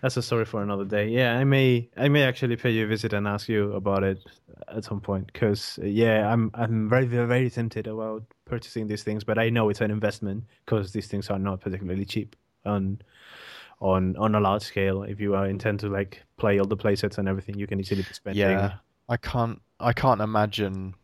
[0.00, 1.08] that's a story for another day.
[1.08, 4.18] Yeah, I may, I may actually pay you a visit and ask you about it
[4.68, 5.30] at some point.
[5.32, 9.80] Because yeah, I'm, I'm very, very, tempted about purchasing these things, but I know it's
[9.80, 13.00] an investment because these things are not particularly cheap on,
[13.80, 15.02] on, on a large scale.
[15.02, 18.02] If you uh, intend to like play all the playsets and everything, you can easily
[18.02, 18.40] be spending.
[18.40, 18.74] Yeah,
[19.08, 19.60] I can't.
[19.80, 20.94] I can't imagine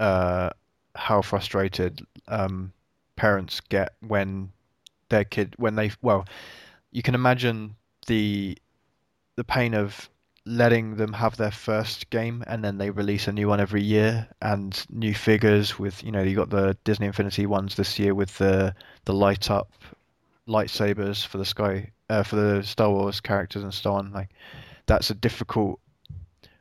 [0.00, 0.50] uh,
[0.96, 2.72] how frustrated um,
[3.14, 4.50] parents get when
[5.10, 6.26] their kid when they well,
[6.90, 8.56] you can imagine the
[9.36, 10.08] the pain of
[10.46, 14.26] letting them have their first game and then they release a new one every year
[14.40, 18.36] and new figures with you know you got the Disney Infinity ones this year with
[18.38, 19.70] the the light up
[20.48, 24.30] lightsabers for the sky uh, for the Star Wars characters and so on like
[24.86, 25.78] that's a difficult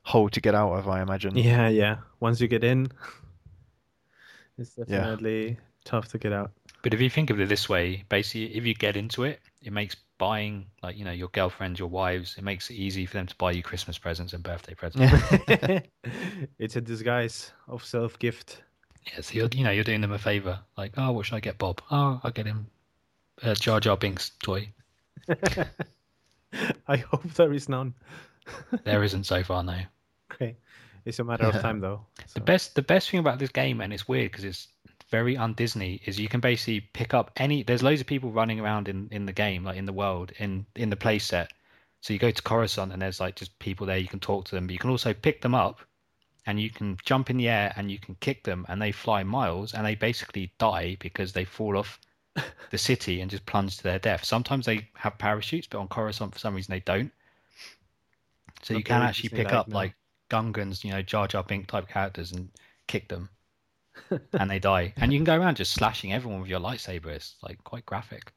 [0.04, 1.98] hole to get out of I imagine Yeah, yeah.
[2.20, 2.88] Once you get in,
[4.58, 5.16] it's Yeah.
[5.16, 6.52] definitely tough to get out.
[6.82, 9.74] But if you think of it this way, basically, if you get into it, it
[9.74, 13.28] makes buying, like, you know, your girlfriends, your wives, it makes it easy for them
[13.28, 15.14] to buy you Christmas presents and birthday presents.
[16.60, 18.62] it's a disguise of self gift.
[19.08, 20.60] Yeah, so you're, you know, you're doing them a favor.
[20.78, 21.82] Like, oh, what should I get Bob?
[21.92, 22.68] Oh, I'll get him
[23.44, 24.70] a Jar Jar Binks toy.
[26.88, 27.94] I hope there is none.
[28.84, 29.84] There isn't so far now.
[30.34, 30.56] Okay.
[31.06, 32.02] It's a matter of time though.
[32.34, 34.68] The best, the best thing about this game, and it's weird because it's
[35.10, 37.64] very un-Disney, is you can basically pick up any.
[37.64, 40.66] There's loads of people running around in in the game, like in the world, in
[40.76, 41.48] in the playset.
[42.02, 43.98] So you go to Coruscant, and there's like just people there.
[43.98, 45.82] You can talk to them, but you can also pick them up,
[46.46, 49.24] and you can jump in the air and you can kick them, and they fly
[49.24, 52.00] miles, and they basically die because they fall off
[52.72, 54.24] the city and just plunge to their death.
[54.24, 57.12] Sometimes they have parachutes, but on Coruscant for some reason they don't.
[58.64, 59.76] So you Not can actually pick up no.
[59.76, 59.94] like
[60.30, 62.50] Gungans, you know, Jar Jar Bink type characters and
[62.88, 63.30] kick them,
[64.34, 64.94] and they die.
[64.98, 67.08] And you can go around just slashing everyone with your lightsaber.
[67.08, 68.32] It's like quite graphic.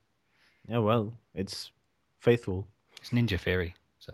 [0.68, 1.72] Yeah, well, it's
[2.20, 2.66] faithful.
[3.00, 3.74] It's Ninja Theory.
[3.98, 4.12] So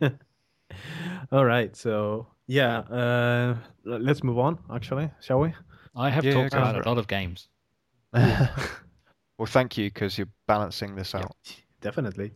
[1.32, 4.58] All right, so yeah, uh, let's move on.
[4.72, 5.52] Actually, shall we?
[5.94, 7.48] I have Yeah, talked about a lot of games.
[8.12, 11.32] well thank you because you're balancing this out
[11.80, 12.32] Definitely.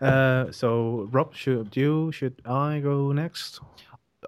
[0.00, 2.10] Uh, so Rob, should you?
[2.10, 3.60] Should I go next?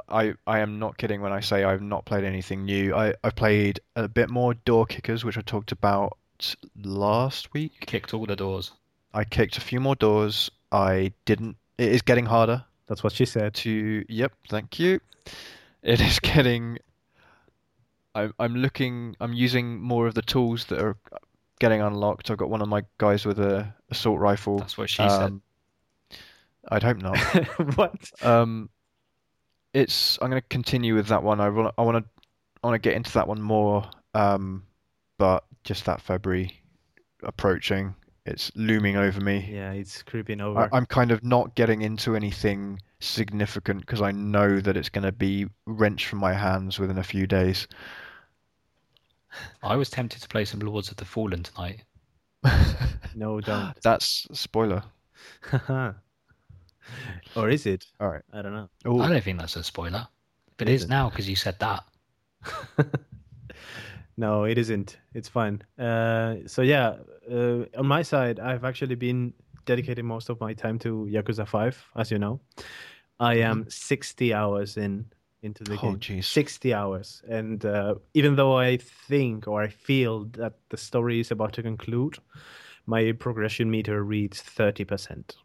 [0.08, 2.94] I, I am not kidding when I say I've not played anything new.
[2.94, 6.16] I, I played a bit more Door Kickers, which I talked about
[6.82, 7.84] last week.
[7.86, 8.72] Kicked all the doors.
[9.14, 10.50] I kicked a few more doors.
[10.70, 11.56] I didn't.
[11.78, 13.54] It is getting harder That's what she said.
[13.54, 14.04] to.
[14.08, 15.00] Yep, thank you.
[15.82, 16.78] It is getting.
[18.14, 19.16] I'm I'm looking.
[19.20, 20.96] I'm using more of the tools that are
[21.60, 22.30] getting unlocked.
[22.30, 24.58] I've got one of my guys with a assault rifle.
[24.58, 25.22] That's what she said.
[25.22, 25.42] Um,
[26.68, 27.18] I'd hope not.
[27.76, 28.24] what?
[28.24, 28.70] Um,
[29.74, 30.18] it's.
[30.20, 31.40] I'm going to continue with that one.
[31.40, 31.74] I want.
[31.78, 32.10] I want to.
[32.62, 33.88] I want to get into that one more.
[34.14, 34.64] Um,
[35.18, 36.60] but just that February
[37.22, 37.94] approaching,
[38.26, 39.48] it's looming over me.
[39.50, 40.68] Yeah, it's creeping over.
[40.72, 45.12] I'm kind of not getting into anything significant because I know that it's going to
[45.12, 47.66] be wrenched from my hands within a few days.
[49.62, 51.84] I was tempted to play some Lords of the Fallen tonight.
[53.14, 53.74] No, don't.
[53.82, 54.82] That's spoiler.
[57.36, 57.86] or is it?
[58.00, 58.22] All right.
[58.32, 58.68] I don't know.
[58.84, 60.06] I Oh, don't think that's a spoiler,
[60.56, 61.84] but It it now because you said that.
[64.16, 64.98] no, it isn't.
[65.14, 65.62] It's fine.
[65.78, 66.96] Uh, so yeah,
[67.30, 69.32] uh, on my side, I've actually been
[69.64, 72.40] dedicating most of my time to Yakuza Five, as you know.
[73.20, 75.06] I am 60 hours in
[75.42, 75.98] into the Oh, game.
[75.98, 76.24] jeez.
[76.24, 81.30] 60 hours, and uh, even though I think or I feel that the story is
[81.30, 82.18] about to conclude,
[82.86, 85.36] my progression meter reads 30 percent.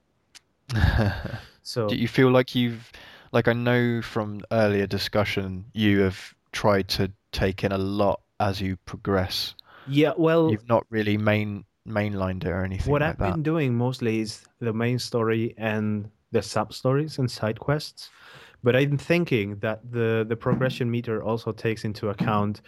[1.63, 2.91] So Do you feel like you've,
[3.32, 8.62] like I know from earlier discussion, you have tried to take in a lot as
[8.62, 9.53] you progress.
[9.86, 13.34] Yeah, well, You've not really main mainlined it or anything what like I've that.
[13.34, 18.10] been doing mostly is the main story and the sub stories and side quests.
[18.63, 22.62] But I'm thinking that the the progression meter also takes into account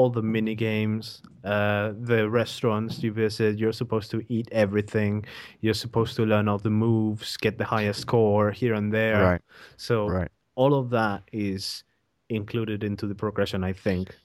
[0.00, 3.58] all the mini games, uh, the restaurants you visit.
[3.58, 5.26] You're supposed to eat everything.
[5.60, 9.22] You're supposed to learn all the moves, get the highest score here and there.
[9.22, 9.42] Right,
[9.76, 10.30] So right.
[10.54, 11.84] all of that is
[12.30, 14.16] included into the progression, I think.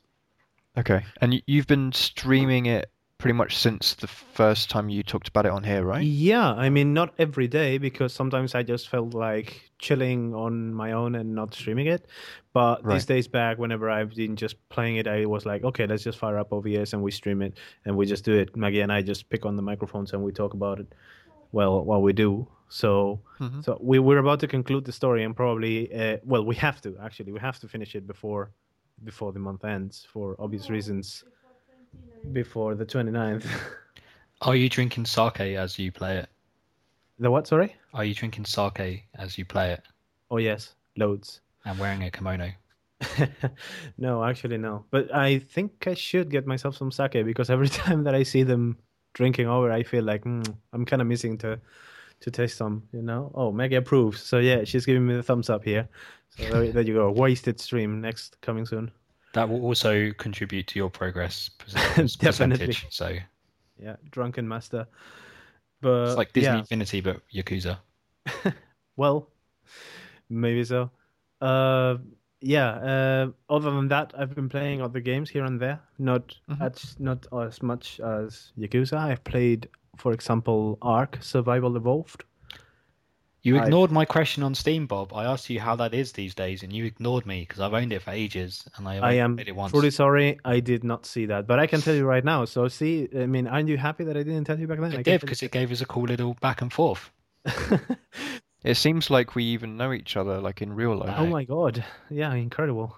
[0.77, 1.03] Okay.
[1.21, 5.51] And you've been streaming it pretty much since the first time you talked about it
[5.51, 6.03] on here, right?
[6.03, 10.91] Yeah, I mean, not every day because sometimes I just felt like chilling on my
[10.91, 12.07] own and not streaming it.
[12.53, 16.03] But these days back, whenever I've been just playing it, I was like, okay, let's
[16.03, 18.55] just fire up OBS and we stream it and we just do it.
[18.55, 20.93] Maggie and I just pick on the microphones and we talk about it.
[21.51, 22.47] Well, while we do.
[22.67, 23.63] So, Mhm.
[23.63, 26.97] so we we're about to conclude the story and probably, uh, well, we have to
[27.01, 28.51] actually, we have to finish it before,
[29.03, 31.23] before the month ends for obvious reasons.
[32.31, 33.45] Before the 29th.
[34.41, 36.29] Are you drinking sake as you play it?
[37.19, 37.47] the what?
[37.47, 37.75] Sorry.
[37.93, 39.81] Are you drinking sake as you play it
[40.29, 41.39] Oh yes, loads.
[41.63, 42.49] and wearing a kimono?
[43.97, 44.85] no, actually no.
[44.91, 48.43] But I think I should get myself some sake because every time that I see
[48.43, 48.77] them
[49.13, 51.59] drinking over, I feel like mm, I'm kind of missing to
[52.21, 52.83] to taste some.
[52.91, 53.31] You know?
[53.35, 54.21] Oh, Maggie approves.
[54.21, 55.87] So yeah, she's giving me the thumbs up here.
[56.29, 57.11] So there, there you go.
[57.11, 58.91] Wasted stream next coming soon.
[59.35, 62.67] That will also contribute to your progress percent- Definitely.
[62.67, 62.85] percentage.
[62.89, 63.17] So
[63.77, 64.87] Yeah, drunken master.
[65.81, 67.77] But it's like Disney yeah, Infinity, but Yakuza.
[68.95, 69.27] well,
[70.29, 70.89] maybe so.
[71.41, 71.97] Uh,
[72.39, 72.69] yeah.
[72.69, 75.79] Uh, other than that, I've been playing other games here and there.
[75.99, 76.61] Not Mhm.
[76.61, 78.97] as not as much as Yakuza.
[78.97, 79.67] I've played,
[79.97, 82.23] for example, Ark Survival Evolved.
[83.45, 85.13] You I've- ignored my question on Steam, Bob.
[85.13, 87.93] I asked you how that is these days, and you ignored me because I've owned
[87.93, 89.71] it for ages, and I, I only am played it once.
[89.71, 90.39] truly sorry.
[90.43, 92.45] I did not see that, but I can tell you right now.
[92.45, 94.93] So see, I mean, aren't you happy that I didn't tell you back then?
[94.93, 97.11] It I did because it gave us a cool little back and forth.
[98.65, 101.13] It seems like we even know each other, like in real life.
[101.19, 101.85] Oh my god!
[102.09, 102.97] Yeah, incredible.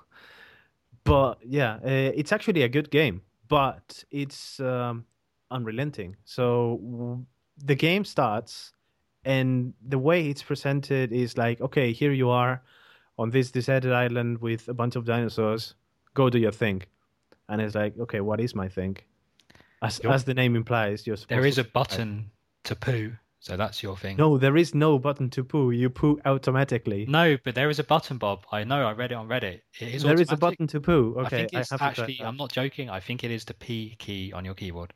[1.03, 5.03] But yeah, uh, it's actually a good game, but it's um,
[5.51, 6.15] unrelenting.
[6.23, 7.25] So w-
[7.61, 8.71] the game starts,
[9.27, 12.63] and the way it's presented is like, okay, here you are
[13.19, 15.75] on this deserted island with a bunch of dinosaurs.
[16.13, 16.83] Go do your thing,
[17.49, 18.97] and it's like, okay, what is my thing?
[19.81, 22.31] As as the name implies, you're supposed There is to a button
[22.63, 24.15] to poo, so that's your thing.
[24.15, 25.71] No, there is no button to poo.
[25.71, 27.05] You poo automatically.
[27.05, 28.45] No, but there is a button, Bob.
[28.51, 28.87] I know.
[28.87, 29.59] I read it on Reddit.
[29.79, 31.15] It is there is a button to poo.
[31.17, 32.21] okay I think it's have actually.
[32.23, 32.89] I'm not joking.
[32.89, 34.93] I think it is the P key on your keyboard.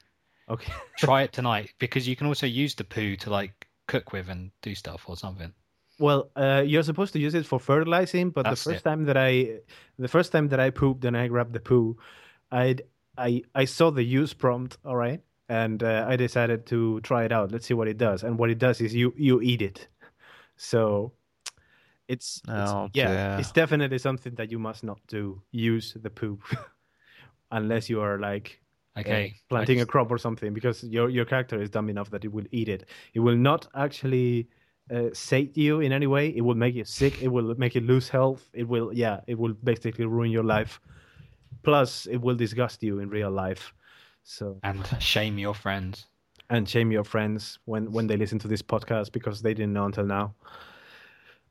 [0.50, 0.72] Okay.
[0.98, 4.52] Try it tonight because you can also use the poo to like cook with and
[4.62, 5.54] do stuff or something.
[6.00, 8.90] Well, uh, you're supposed to use it for fertilizing, but That's the first it.
[8.90, 9.60] time that I,
[10.00, 11.98] the first time that I pooped and I grabbed the poo,
[12.52, 12.78] I
[13.18, 17.32] I I saw the use prompt, all right, and uh, I decided to try it
[17.32, 17.52] out.
[17.52, 18.24] Let's see what it does.
[18.24, 19.88] And what it does is you you eat it.
[20.58, 21.12] So,
[22.08, 23.40] it's, it's Oh, yeah, dear.
[23.40, 25.42] it's definitely something that you must not do.
[25.52, 26.42] Use the poop,
[27.52, 28.61] unless you are like
[28.98, 29.36] Okay.
[29.50, 32.46] planting a crop or something because your your character is dumb enough that it will
[32.52, 32.90] eat it.
[33.14, 34.50] It will not actually
[34.94, 36.30] uh, sate you in any way.
[36.36, 37.22] It will make you sick.
[37.22, 38.50] It will make you lose health.
[38.54, 39.22] It will yeah.
[39.28, 40.80] It will basically ruin your life.
[41.64, 43.74] Plus, it will disgust you in real life.
[44.24, 46.08] So and shame your friends.
[46.50, 49.86] and shame your friends when when they listen to this podcast because they didn't know
[49.86, 50.36] until now.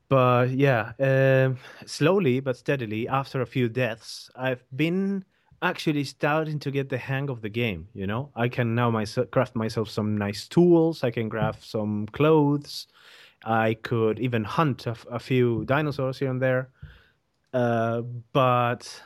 [0.09, 5.23] But yeah, um, slowly but steadily, after a few deaths, I've been
[5.61, 7.87] actually starting to get the hang of the game.
[7.93, 11.03] You know, I can now myself craft myself some nice tools.
[11.03, 12.87] I can craft some clothes.
[13.45, 16.69] I could even hunt a few dinosaurs here and there.
[17.53, 18.01] Uh,
[18.33, 19.01] but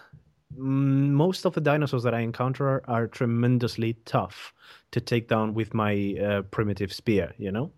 [0.55, 4.53] most of the dinosaurs that I encounter are tremendously tough
[4.91, 7.33] to take down with my uh, primitive spear.
[7.37, 7.71] You know,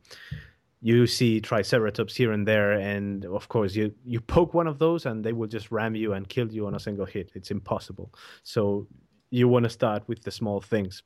[0.82, 5.06] you see triceratops here and there, and of course you you poke one of those,
[5.06, 7.32] and they will just ram you and kill you on a single hit.
[7.34, 8.14] It's impossible.
[8.44, 8.88] So
[9.30, 11.04] you want to start with the small things.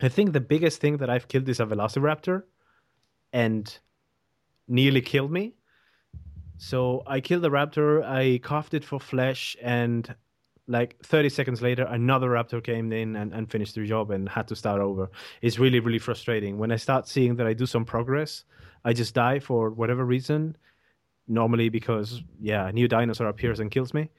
[0.00, 2.42] I think the biggest thing that I've killed is a velociraptor,
[3.32, 3.78] and
[4.66, 5.54] nearly killed me.
[6.58, 8.04] So I killed the raptor.
[8.04, 10.14] I coughed it for flesh, and
[10.68, 14.46] like 30 seconds later, another raptor came in and, and finished the job and had
[14.48, 15.10] to start over.
[15.40, 16.58] It's really, really frustrating.
[16.58, 18.44] When I start seeing that I do some progress,
[18.84, 20.56] I just die for whatever reason.
[21.26, 24.10] Normally because yeah, a new dinosaur appears and kills me.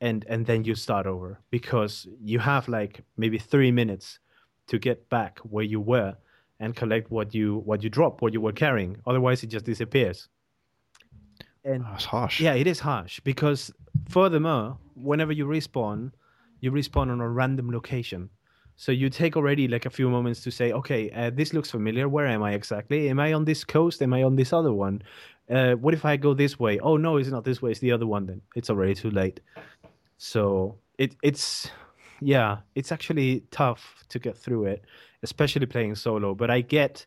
[0.00, 4.18] And and then you start over because you have like maybe three minutes
[4.66, 6.16] to get back where you were
[6.60, 8.96] and collect what you what you dropped, what you were carrying.
[9.06, 10.28] Otherwise it just disappears.
[11.64, 12.40] And That's harsh.
[12.40, 13.72] yeah, it is harsh because
[14.08, 16.12] furthermore, whenever you respawn,
[16.60, 18.30] you respawn on a random location.
[18.76, 22.08] So you take already like a few moments to say, okay, uh, this looks familiar.
[22.08, 23.08] Where am I exactly?
[23.08, 24.02] Am I on this coast?
[24.02, 25.02] Am I on this other one?
[25.48, 26.78] Uh, what if I go this way?
[26.80, 27.70] Oh no, it's not this way.
[27.70, 28.26] It's the other one.
[28.26, 29.40] Then it's already too late.
[30.18, 31.70] So it it's
[32.20, 34.84] yeah, it's actually tough to get through it,
[35.22, 36.34] especially playing solo.
[36.34, 37.06] But I get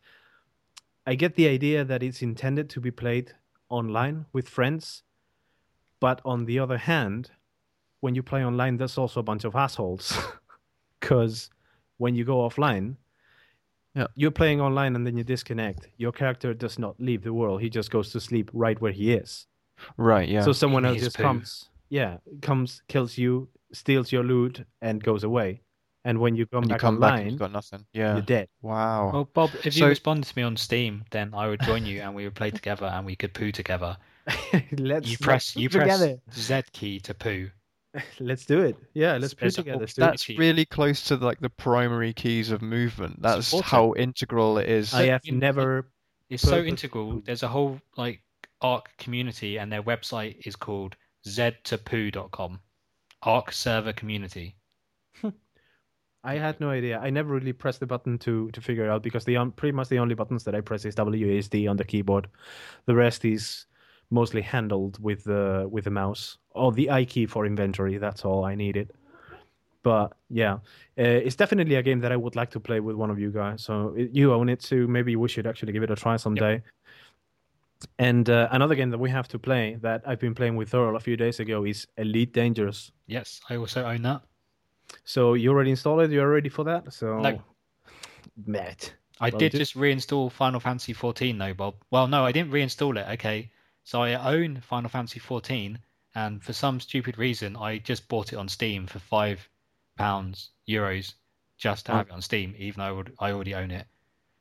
[1.06, 3.34] I get the idea that it's intended to be played
[3.70, 5.04] online with friends.
[6.00, 7.32] But on the other hand,
[8.02, 10.18] when you play online, there's also a bunch of assholes.
[11.00, 11.50] Because
[11.98, 12.96] when you go offline,
[13.96, 14.08] Yeah.
[14.16, 15.88] you're playing online and then you disconnect.
[15.98, 17.62] Your character does not leave the world.
[17.62, 19.48] He just goes to sleep right where he is.
[19.98, 20.28] Right.
[20.28, 20.42] Yeah.
[20.42, 21.24] So someone In else just poo.
[21.24, 25.62] comes, yeah, comes, kills you, steals your loot, and goes away.
[26.04, 27.86] And when you come and you back come back and you've got nothing.
[27.94, 28.14] Yeah.
[28.16, 28.48] you're dead.
[28.62, 29.12] Wow.
[29.14, 32.02] Well, Bob, if you So- responded to me on Steam, then I would join you
[32.02, 33.96] and we would play together and we could poo together.
[34.54, 36.20] let's You let's press you press together.
[36.34, 37.50] Z key to poo.
[38.20, 38.76] Let's do it.
[38.94, 39.80] Yeah, let's poo There's a- together.
[39.80, 40.02] that's Stu.
[40.02, 43.22] That's really close to like the primary keys of movement.
[43.22, 44.94] That's Support how integral it is.
[44.94, 45.90] I have never.
[46.30, 47.14] It's so integral.
[47.14, 47.24] poo.
[47.26, 48.22] There's a whole like
[48.62, 50.96] ARK community and their website is called
[51.28, 52.60] z2poo.com.
[53.24, 54.56] ARK server community.
[56.24, 57.00] I had no idea.
[57.00, 59.72] I never really pressed the button to to figure it out because the on, pretty
[59.76, 62.28] much the only buttons that I press is WASD on the keyboard.
[62.86, 63.66] The rest is
[64.12, 67.98] mostly handled with the with the mouse or the I key for inventory.
[67.98, 68.92] That's all I needed.
[69.82, 70.58] But yeah, uh,
[70.98, 73.64] it's definitely a game that I would like to play with one of you guys.
[73.64, 74.88] So it, you own it too.
[74.88, 76.62] Maybe we should actually give it a try someday.
[77.98, 80.98] And uh, another game that we have to play that I've been playing with Earl
[80.98, 82.92] a few days ago is Elite Dangerous.
[83.08, 84.22] Yes, I also own that.
[85.06, 86.12] So you already installed it.
[86.12, 86.92] You're ready for that.
[86.92, 87.42] So No.
[88.46, 88.94] Matt.
[89.22, 91.76] I Well, did ju- just reinstall Final Fantasy 14 though, Bob.
[91.90, 93.08] Well, no, I didn't reinstall it.
[93.14, 93.50] Okay,
[93.90, 95.80] so I own Final Fantasy 14,
[96.14, 99.50] and for some stupid reason, I just bought it on Steam for five
[99.98, 101.16] pounds euros
[101.58, 103.88] just to have it on Steam, even though I, would, I already own it.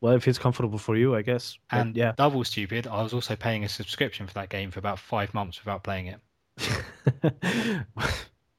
[0.02, 1.56] Well, if it's comfortable for you, I guess.
[1.70, 2.12] But And yeah.
[2.14, 5.64] double stupid, I was also paying a subscription for that game for about five months
[5.64, 6.20] without playing it.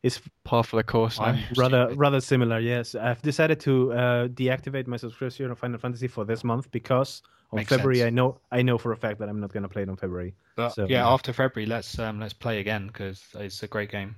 [0.04, 1.38] it's Par for the course now.
[1.58, 2.60] Rather rather similar.
[2.60, 7.22] Yes, I've decided to uh, deactivate my subscription of Final Fantasy for this month because
[7.52, 8.08] on Makes February sense.
[8.08, 9.98] I know I know for a fact that I'm not going to play it on
[9.98, 10.36] February.
[10.56, 11.08] But So, yeah, yeah.
[11.10, 14.16] after February, let's um, let's play again because it's a great game.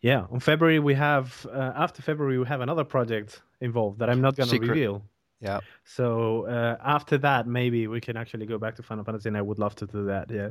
[0.00, 4.20] Yeah, on February we have uh, after February we have another project involved that I'm
[4.20, 5.02] not going to reveal.
[5.40, 5.60] Yeah.
[5.84, 9.42] So uh, after that, maybe we can actually go back to Final Fantasy, and I
[9.42, 10.30] would love to do that.
[10.30, 10.50] Yeah.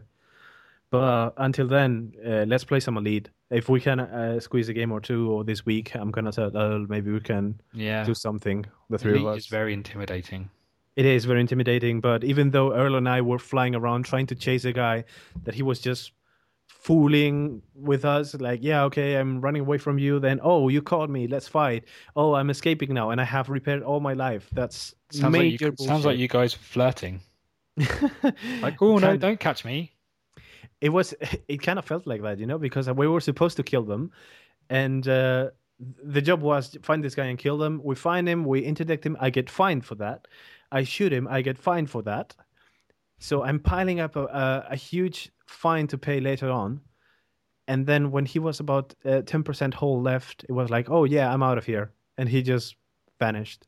[0.91, 3.29] But uh, until then, uh, let's play some Elite.
[3.51, 6.55] If we can uh, squeeze a game or two or this week, I'm gonna tell
[6.55, 8.65] uh, maybe we can Yeah, do something.
[8.89, 9.37] The three Elite of us.
[9.43, 10.49] is very intimidating.
[10.95, 12.01] It is very intimidating.
[12.01, 15.05] But even though Earl and I were flying around trying to chase a guy,
[15.43, 16.11] that he was just
[16.67, 21.09] fooling with us like yeah okay i'm running away from you then oh you caught
[21.09, 21.83] me let's fight
[22.15, 25.73] oh i'm escaping now and i have repaired all my life that's Sounds like major
[25.77, 27.19] you, sounds like you guys flirting.
[28.61, 29.91] Like, oh no, don't catch me.
[30.81, 31.13] It was
[31.47, 34.11] it kind of felt like that you know because we were supposed to kill them.
[34.69, 35.49] And uh,
[36.03, 37.81] the job was to find this guy and kill them.
[37.83, 40.27] We find him we interdict him i get fined for that.
[40.71, 42.35] I shoot him i get fined for that.
[43.17, 46.81] So i'm piling up a, a, a huge fine to pay later on.
[47.67, 51.31] And then when he was about uh, 10% whole left it was like oh yeah
[51.33, 51.91] i'm out of here.
[52.17, 52.75] And he just
[53.19, 53.65] vanished.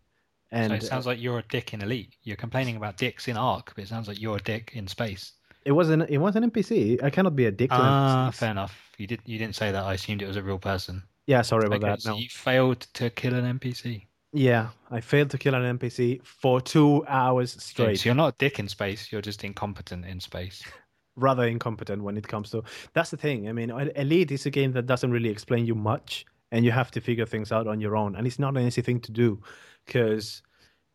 [0.52, 2.16] And so it sounds like you're a dick in Elite.
[2.24, 5.34] You're complaining about dicks in ARK, but it sounds like you're a dick in space.
[5.66, 6.10] It wasn't.
[6.10, 8.36] it was an npc i cannot be a dick Ah, NPCs.
[8.36, 8.76] fair enough.
[8.98, 9.84] You did you didn't say that.
[9.84, 11.04] I assumed it was a real person.
[11.28, 14.06] yeah sorry about Okay, that so no you failed to kill an NPC.
[14.34, 18.00] Yeah, I failed to kill an NPC for two hours straight.
[18.00, 19.12] So you're not a dick in space.
[19.12, 20.64] You're just incompetent in space.
[21.18, 22.64] Rather incompetent when it comes to.
[22.94, 23.50] That's the thing.
[23.50, 26.92] I mean, Elite is a game that doesn't really explain you much, and you have
[26.92, 28.16] to figure things out on your own.
[28.16, 29.42] And it's not an easy thing to do,
[29.86, 30.42] because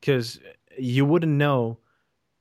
[0.01, 0.41] because
[0.79, 1.79] you wouldn't know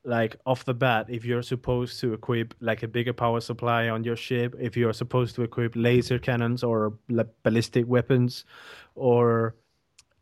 [0.05, 4.03] like off the bat if you're supposed to equip like a bigger power supply on
[4.03, 6.93] your ship if you're supposed to equip laser cannons or
[7.43, 8.45] ballistic weapons
[8.95, 9.55] or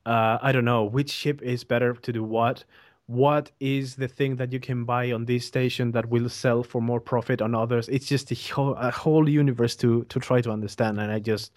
[0.05, 2.63] uh, i don't know which ship is better to do what
[3.07, 6.81] what is the thing that you can buy on this station that will sell for
[6.81, 7.89] more profit on others?
[7.89, 11.51] It's just a whole, a whole universe to to try to understand and i just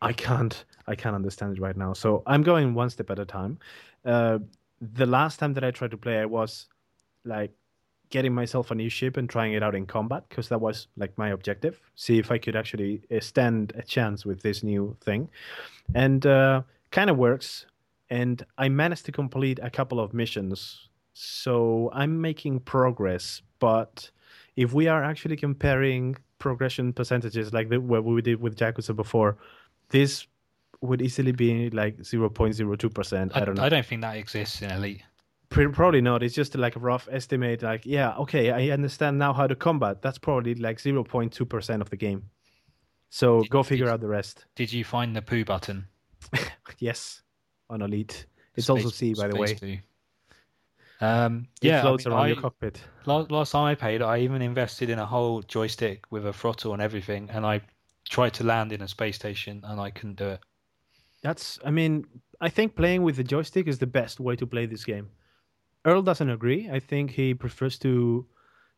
[0.00, 1.92] i can't i can't understand it right now.
[1.92, 3.58] So i'm going one step at a time.
[4.04, 4.38] Uh,
[4.80, 6.66] the last time that i tried to play i was
[7.24, 7.52] like
[8.10, 11.16] getting myself a new ship and trying it out in combat because that was like
[11.16, 15.30] my objective see if i could actually stand a chance with this new thing
[15.94, 16.60] and uh,
[16.90, 17.66] kind of works
[18.10, 24.10] and i managed to complete a couple of missions so i'm making progress but
[24.56, 29.38] if we are actually comparing progression percentages like the, what we did with Yakuza before
[29.90, 30.26] this
[30.80, 33.30] would easily be like 0.02%.
[33.34, 33.62] I, don't know.
[33.62, 35.02] I don't think that exists in Elite.
[35.52, 36.22] Probably not.
[36.22, 37.62] It's just like a rough estimate.
[37.62, 40.00] Like, yeah, okay, I understand now how to combat.
[40.02, 42.24] That's probably like 0.2% of the game.
[43.10, 44.46] So Did- go figure did- out the rest.
[44.54, 45.86] Did you find the poo button?
[46.78, 47.22] yes,
[47.68, 48.26] on Elite.
[48.56, 49.54] It's also C, by the way.
[49.54, 49.76] poo.
[51.00, 52.80] Um, It yeah, I mean, around I- your cockpit.
[53.06, 56.72] Last, last time I paid, I even invested in a whole joystick with a throttle
[56.72, 57.60] and everything, and I
[58.08, 60.40] tried to land in a space station and I couldn't do it.
[61.22, 62.06] That's, I mean,
[62.40, 65.08] I think playing with the joystick is the best way to play this game.
[65.84, 66.70] Earl doesn't agree.
[66.70, 68.26] I think he prefers to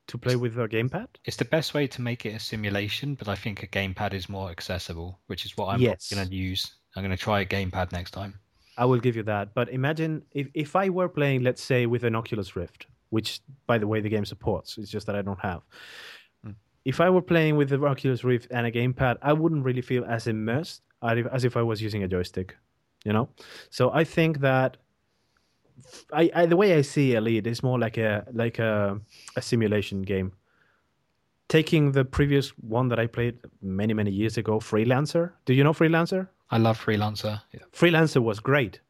[0.06, 1.08] to play with a gamepad.
[1.24, 4.28] It's the best way to make it a simulation, but I think a gamepad is
[4.28, 6.12] more accessible, which is what I'm Yes.
[6.12, 6.74] going to use.
[6.94, 8.34] I'm going to try a gamepad next time.
[8.76, 9.54] I will give you that.
[9.54, 13.78] But imagine if, if I were playing, let's say, with an Oculus Rift, which, by
[13.78, 14.76] the way, the game supports.
[14.76, 15.62] It's just that I don't have.
[16.46, 16.56] Mm.
[16.84, 20.04] If I were playing with the Oculus Rift and a gamepad, I wouldn't really feel
[20.04, 22.56] as immersed as if I was using a joystick.
[23.06, 23.28] You know,
[23.70, 24.78] so I think that
[26.12, 29.00] I, I the way I see Elite is more like a like a,
[29.36, 30.32] a simulation game.
[31.48, 35.32] Taking the previous one that I played many many years ago, Freelancer.
[35.44, 36.28] Do you know Freelancer?
[36.50, 37.40] I love Freelancer.
[37.72, 38.80] Freelancer was great,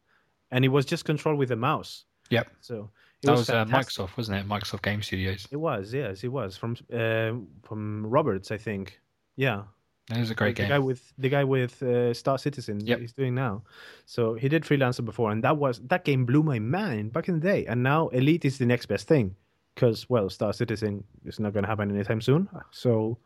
[0.51, 2.05] and it was just controlled with a mouse.
[2.29, 2.47] Yep.
[2.61, 2.89] So
[3.21, 3.65] it That was, uh.
[3.65, 4.47] Microsoft, wasn't it?
[4.47, 5.47] Microsoft Game Studios.
[5.51, 7.33] It was, yes, it was from uh,
[7.63, 8.99] from Roberts, I think.
[9.35, 9.63] Yeah,
[10.11, 10.69] It was a great the game.
[10.69, 12.79] guy with the guy with uh, Star Citizen.
[12.85, 12.99] Yep.
[12.99, 13.63] he's doing now.
[14.05, 17.39] So he did Freelancer before, and that was that game blew my mind back in
[17.39, 17.65] the day.
[17.65, 19.35] And now Elite is the next best thing,
[19.73, 22.47] because well, Star Citizen is not going to happen anytime soon.
[22.69, 23.17] So,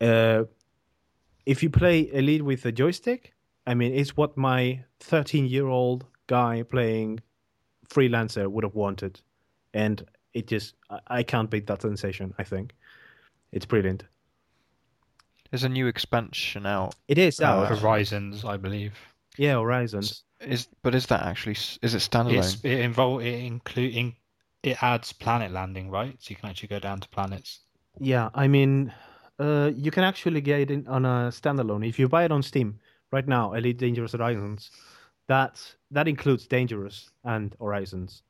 [0.00, 0.44] uh,
[1.44, 3.34] if you play Elite with a joystick,
[3.66, 7.20] I mean, it's what my 13 year old guy playing
[7.88, 9.20] Freelancer would have wanted,
[9.72, 12.34] and it just I- I can't beat that sensation.
[12.38, 12.74] I think
[13.52, 14.02] it's brilliant.
[15.50, 16.94] There's a new expansion out.
[17.08, 17.68] It is Uh, out.
[17.68, 18.94] Horizons, I believe.
[19.36, 20.24] yeah, Horizons.
[20.40, 22.38] Is but is that actually is it standalone?
[22.38, 24.14] It's, it involve it include
[24.62, 26.14] it adds planet landing, right?
[26.20, 27.60] So you can actually go down to planets.
[27.98, 28.92] Yeah, I mean,
[29.38, 32.42] uh, you can actually get it in, on a standalone if you buy it on
[32.42, 32.78] Steam
[33.12, 33.54] right now.
[33.54, 34.70] Elite Dangerous Horizons,
[35.28, 38.22] that that includes Dangerous and Horizons,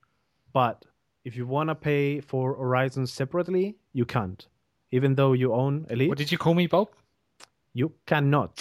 [0.52, 0.84] but
[1.24, 4.46] if you want to pay for Horizons separately, you can't.
[4.92, 6.88] Even though you own Elite, What did you call me, Bob?
[7.76, 8.52] You cannot.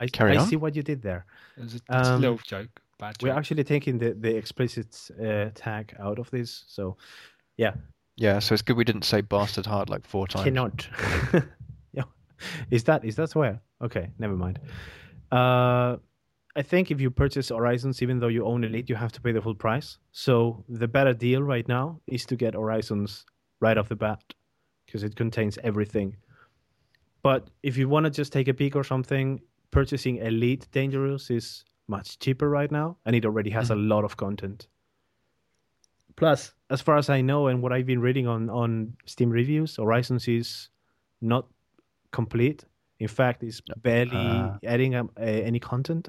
[0.00, 0.46] I, Carry I on.
[0.48, 1.26] see what you did there.
[1.56, 2.68] It was a, it's a Um, little joke.
[2.98, 3.22] Bad joke.
[3.28, 6.96] We're actually taking the the explicit uh, tag out of this, so
[7.56, 7.74] yeah,
[8.16, 10.44] Yeah, so it's good we didn't say bastard hard like four times.
[10.44, 10.88] Cannot.
[11.92, 12.04] yeah.
[12.70, 13.60] Is that is that swear?
[13.80, 14.58] Okay, never mind.
[15.32, 15.96] Uh,
[16.56, 19.32] I think if you purchase Horizons, even though you own Elite, you have to pay
[19.32, 19.98] the full price.
[20.12, 23.24] So the better deal right now is to get Horizons
[23.60, 24.20] right off the bat
[24.86, 26.16] because it contains everything.
[27.22, 29.40] But if you want to just take a peek or something,
[29.70, 34.16] purchasing Elite Dangerous is much cheaper right now, and it already has a lot of
[34.16, 34.68] content.
[36.16, 39.76] Plus, as far as I know, and what I've been reading on on Steam reviews,
[39.76, 40.68] Horizons is
[41.20, 41.46] not
[42.12, 42.64] complete.
[42.98, 44.58] In fact, it's barely Ah.
[44.64, 46.08] adding uh, any content.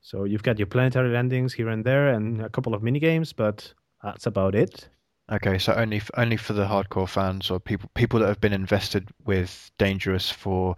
[0.00, 3.32] So you've got your planetary landings here and there, and a couple of mini games,
[3.34, 4.88] but that's about it.
[5.30, 8.52] Okay, so only f- only for the hardcore fans or people people that have been
[8.52, 10.76] invested with Dangerous for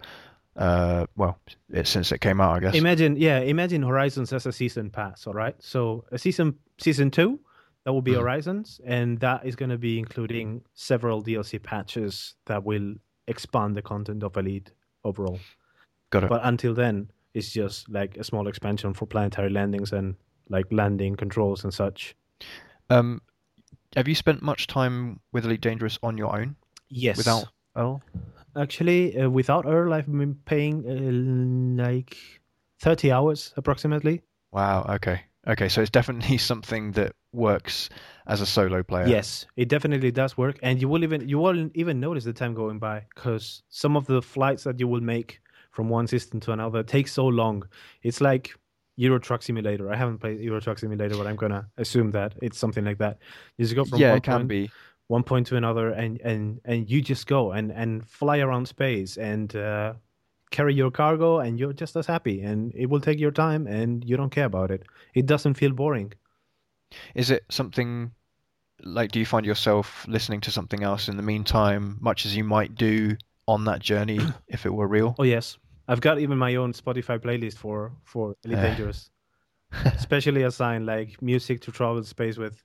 [0.55, 1.39] uh well
[1.71, 2.75] it, since it came out I guess.
[2.75, 5.25] Imagine, yeah, imagine Horizons as a season pass.
[5.25, 7.39] All right, so a season season two
[7.83, 8.19] that will be Mhm.
[8.19, 12.93] Horizons, and that is going to be including several DLC patches that will
[13.27, 14.71] expand the content of Elite
[15.03, 15.39] overall.
[16.11, 16.29] Got it.
[16.29, 20.15] But until then, it's just like a small expansion for planetary landings and
[20.49, 22.15] like landing controls and such.
[22.89, 23.21] Um,
[23.95, 26.55] have you spent much time with Elite Dangerous on your own
[26.89, 27.17] Yes.
[27.17, 28.01] without Earl?
[28.55, 32.17] actually, uh, without Earl, I've been paying uh, like
[32.79, 34.21] thirty hours approximately.
[34.51, 34.85] Wow.
[34.89, 35.21] Okay.
[35.47, 35.69] Okay.
[35.69, 37.89] So it's definitely something that works
[38.27, 39.07] as a solo player.
[39.07, 42.53] Yes, it definitely does work, and you will even you won't even notice the time
[42.53, 45.41] going by because some of the flights that you will make
[45.71, 47.67] from one system to another take so long.
[48.03, 48.53] It's like
[48.97, 49.91] Euro Truck Simulator.
[49.91, 53.19] I haven't played Euro Truck Simulator, but I'm gonna assume that it's something like that.
[53.57, 54.69] You just go from Yeah, one it can point, be.
[55.07, 59.17] one point to another, and and and you just go and and fly around space
[59.17, 59.55] and.
[59.55, 59.93] Uh,
[60.51, 64.05] carry your cargo and you're just as happy and it will take your time and
[64.07, 64.83] you don't care about it
[65.15, 66.13] it doesn't feel boring
[67.15, 68.11] Is it something
[68.83, 72.43] like do you find yourself listening to something else in the meantime, much as you
[72.43, 73.17] might do
[73.47, 75.19] on that journey if it were real?
[75.19, 75.57] Oh yes,
[75.87, 78.61] I've got even my own Spotify playlist for for Elite.
[78.61, 79.09] Dangerous,
[79.85, 82.63] especially assigned like music to travel space with.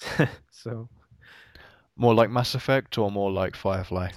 [0.50, 0.88] so
[1.96, 4.10] More like Mass Effect or more like Firefly?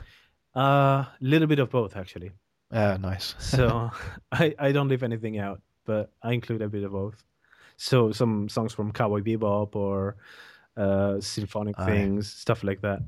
[0.56, 2.32] a uh, little bit of both actually.
[2.72, 3.36] Uh, nice.
[3.40, 3.92] so
[4.32, 7.24] I, I don't leave anything out, but I include a bit of both.
[7.78, 10.16] So some songs from Cowboy Bebop or
[10.78, 11.86] uh, symphonic Aye.
[11.86, 13.00] things, stuff like that.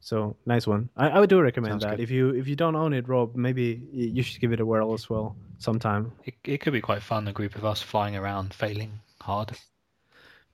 [0.00, 0.88] So nice one.
[0.96, 1.90] I, I would do recommend Sounds that.
[1.96, 2.00] good.
[2.00, 4.94] If you if you don't own it, Rob, maybe you should give it a whirl
[4.94, 6.12] as well sometime.
[6.24, 7.28] It, it could be quite fun.
[7.28, 9.52] A group of us flying around, failing hard.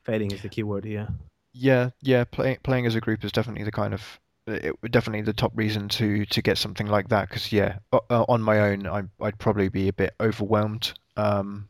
[0.03, 1.09] Failing is the key word here.
[1.53, 2.25] Yeah, yeah.
[2.25, 5.89] Playing playing as a group is definitely the kind of it, definitely the top reason
[5.91, 7.29] to to get something like that.
[7.29, 10.93] Because yeah, uh, on my own, I I'd probably be a bit overwhelmed.
[11.17, 11.69] Um,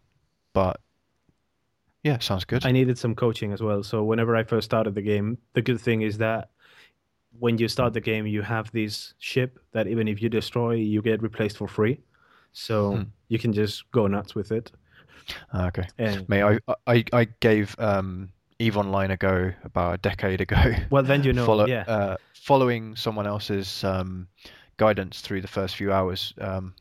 [0.55, 0.81] but
[2.03, 2.65] yeah, sounds good.
[2.65, 3.83] I needed some coaching as well.
[3.83, 6.51] So whenever I first started the game, the good thing is that
[7.39, 11.03] when you start the game, you have this ship that even if you destroy, you
[11.03, 12.01] get replaced for free.
[12.53, 13.03] So Hmm.
[13.29, 14.73] you can just go nuts with it.
[15.53, 15.87] Ah, okay.
[15.99, 20.57] And Mate, I, I, I gave um, Eve Online a go about a decade ago.
[20.91, 24.29] well, then you know, Follow, yeah, uh, following someone else's um,
[24.77, 26.75] guidance through the first few hours, um,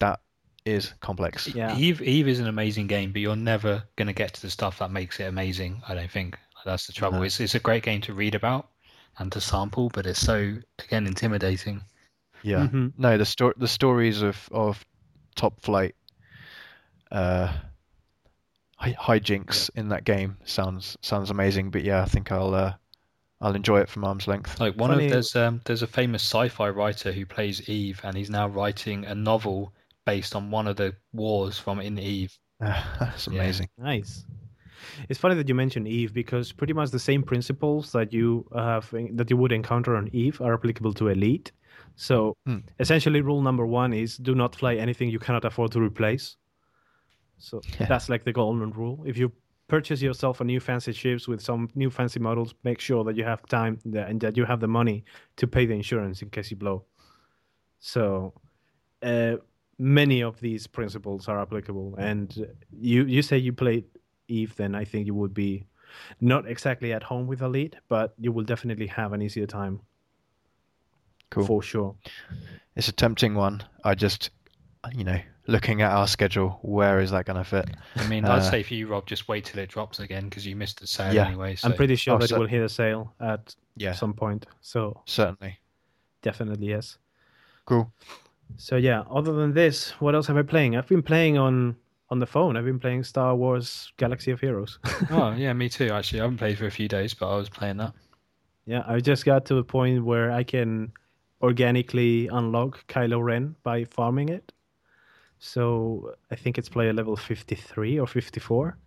[0.00, 0.20] that
[0.64, 1.54] is complex.
[1.54, 1.76] yeah.
[1.76, 4.78] Eve Eve is an amazing game, but you're never going to get to the stuff
[4.78, 5.80] that makes it amazing.
[5.86, 7.18] I don't think that's the trouble.
[7.18, 7.24] No.
[7.24, 8.70] It's it's a great game to read about
[9.18, 11.82] and to sample, but it's so again intimidating.
[12.42, 12.66] Yeah.
[12.68, 12.92] Mhm.
[12.98, 14.84] No, the sto- the stories of of
[15.34, 15.94] top flight
[17.12, 17.52] uh
[18.76, 21.70] hi- hijinks in that game sounds sounds amazing.
[21.70, 22.74] But yeah, I think I'll uh,
[23.40, 24.58] I'll enjoy it from arm's length.
[24.60, 28.16] Like one Funny- of there's um there's a famous sci-fi writer who plays Eve, and
[28.16, 29.72] he's now writing a novel
[30.04, 32.38] based on one of the wars from in Eve.
[32.60, 33.34] That's Yeah.
[33.40, 33.68] amazing.
[33.78, 34.24] Nice.
[35.08, 38.90] It's funny that you mentioned Eve because pretty much the same principles that you have
[39.12, 41.52] that you would encounter on Eve are applicable to Elite.
[41.94, 42.58] So Hmm.
[42.78, 46.36] essentially, rule number one is do not fly anything you cannot afford to replace.
[47.38, 47.86] So Yeah.
[47.88, 49.02] that's like the golden rule.
[49.06, 49.32] If you
[49.68, 53.24] purchase yourself a new fancy ships with some new fancy models, make sure that you
[53.24, 55.04] have time and that you have the money
[55.36, 56.84] to pay the insurance in case you blow.
[57.78, 58.32] So
[59.02, 59.36] uh,
[59.78, 61.94] many of these principles are applicable.
[61.98, 63.84] And you you say you played
[64.28, 65.66] Eve, then I think you would be
[66.20, 69.80] not exactly at home with Elite, but you will definitely have an easier time
[71.30, 71.46] Cool.
[71.46, 71.94] for sure.
[72.74, 73.62] It's a tempting one.
[73.84, 74.30] I just,
[74.92, 77.68] you know, looking at our schedule, where is that going to fit?
[77.96, 80.46] I mean, Uh, I'd say for you, Rob, just wait till it drops again because
[80.46, 81.26] you missed the sale Yeah.
[81.28, 81.56] anyway.
[81.56, 84.12] So I'm pretty sure Oh, that so- it will hit a sale at Yeah, some
[84.12, 84.46] point.
[84.60, 85.58] So certainly.
[86.22, 86.98] definitely yes.
[87.64, 87.92] Cool.
[88.56, 90.76] So yeah, other than this, what else have I playing?
[90.76, 91.76] I've been playing on
[92.10, 92.56] on the phone.
[92.56, 94.78] I've been playing Star Wars Galaxy of Heroes.
[95.10, 95.90] oh yeah, me too.
[95.90, 97.92] Actually, I haven't played for a few days, but I was playing that.
[98.66, 100.92] yeah, I just got to the point where I can
[101.42, 104.52] organically unlock Kylo Ren by farming it.
[105.38, 108.78] So I think it's player level 53 or 54.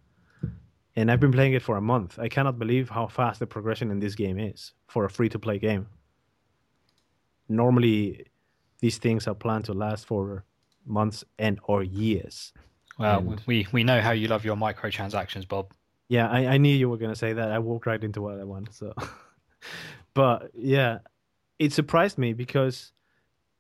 [0.96, 2.18] And I've been playing it for a month.
[2.20, 5.40] I cannot believe how fast the progression in this game is for a free to
[5.40, 5.88] play game.
[7.48, 8.26] Normally,
[8.80, 10.46] these things are planned to last for
[10.86, 12.52] months and or years.
[13.00, 15.74] Well, And- we we know how you love your microtransactions, Bob.
[16.10, 17.52] Yeah, I, I knew you were gonna say that.
[17.52, 18.74] I walked right into what I want.
[18.74, 18.94] So,
[20.14, 21.00] but yeah,
[21.60, 22.92] it surprised me because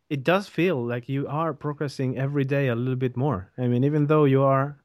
[0.09, 3.51] it does feel like you are progressing every day a little bit more.
[3.57, 4.77] I mean, even though you are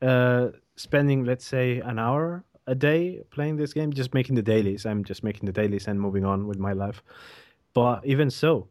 [0.00, 4.86] uh, spending, let's say, an hour a day playing this game, just making the dailies.
[4.86, 7.02] I'm just making the dailies and moving on with my life.
[7.74, 8.68] But even so,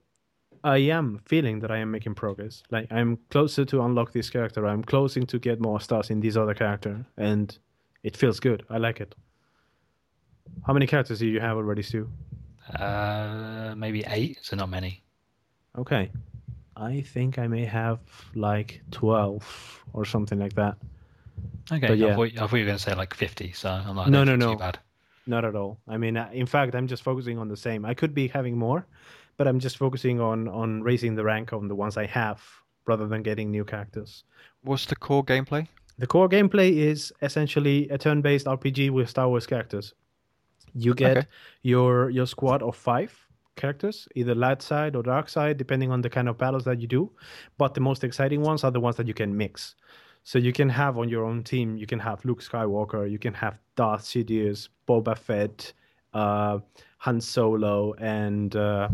[0.64, 2.64] I am feeling that I am making progress.
[2.72, 4.66] Like I'm closer to unlock this character.
[4.66, 7.57] I'm closing to get more stars in this other character, and
[8.03, 8.64] it feels good.
[8.70, 9.16] I like it.
[10.66, 12.09] How many characters do you have already, Stu?
[12.80, 15.03] Uh, maybe eight, so not many.
[15.78, 16.11] Okay.
[16.76, 17.99] I think I may have
[18.34, 20.76] like 12 or something like that.
[21.72, 22.07] Okay, But yeah.
[22.07, 24.09] I, thought, I thought you were going to say like fifty, so I'm not.
[24.09, 24.80] No, no, no, Too bad.
[25.26, 25.80] Not at all.
[25.88, 27.86] I mean, uh, in fact, I'm just focusing on the same.
[27.86, 28.86] I could be having more,
[29.38, 32.42] but I'm just focusing on on raising the rank on the ones I have
[32.86, 34.24] rather than getting new characters.
[34.64, 35.68] What's the core gameplay?
[36.00, 39.94] The core gameplay is essentially a turn-based RPG with Star Wars characters.
[40.74, 41.28] You get Okay.
[41.62, 43.12] your your squad of five
[43.56, 46.88] characters, either light side or dark side, depending on the kind of battles that you
[46.88, 47.12] do.
[47.58, 49.76] But the most exciting ones are the ones that you can mix.
[50.24, 53.34] So you can have on your own team, you can have Luke Skywalker, you can
[53.34, 55.74] have Darth Sidious, Boba Fett,
[56.14, 56.60] uh,
[57.00, 58.88] Han Solo, and uh,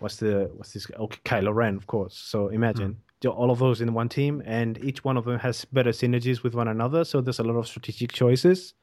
[0.00, 0.86] what's the what's this?
[0.90, 2.14] Okay, Kylo Ren, of course.
[2.16, 5.64] So imagine do all of those in one team, and each one of them has
[5.66, 7.04] better synergies with one another.
[7.04, 8.74] So there's a lot of strategic choices,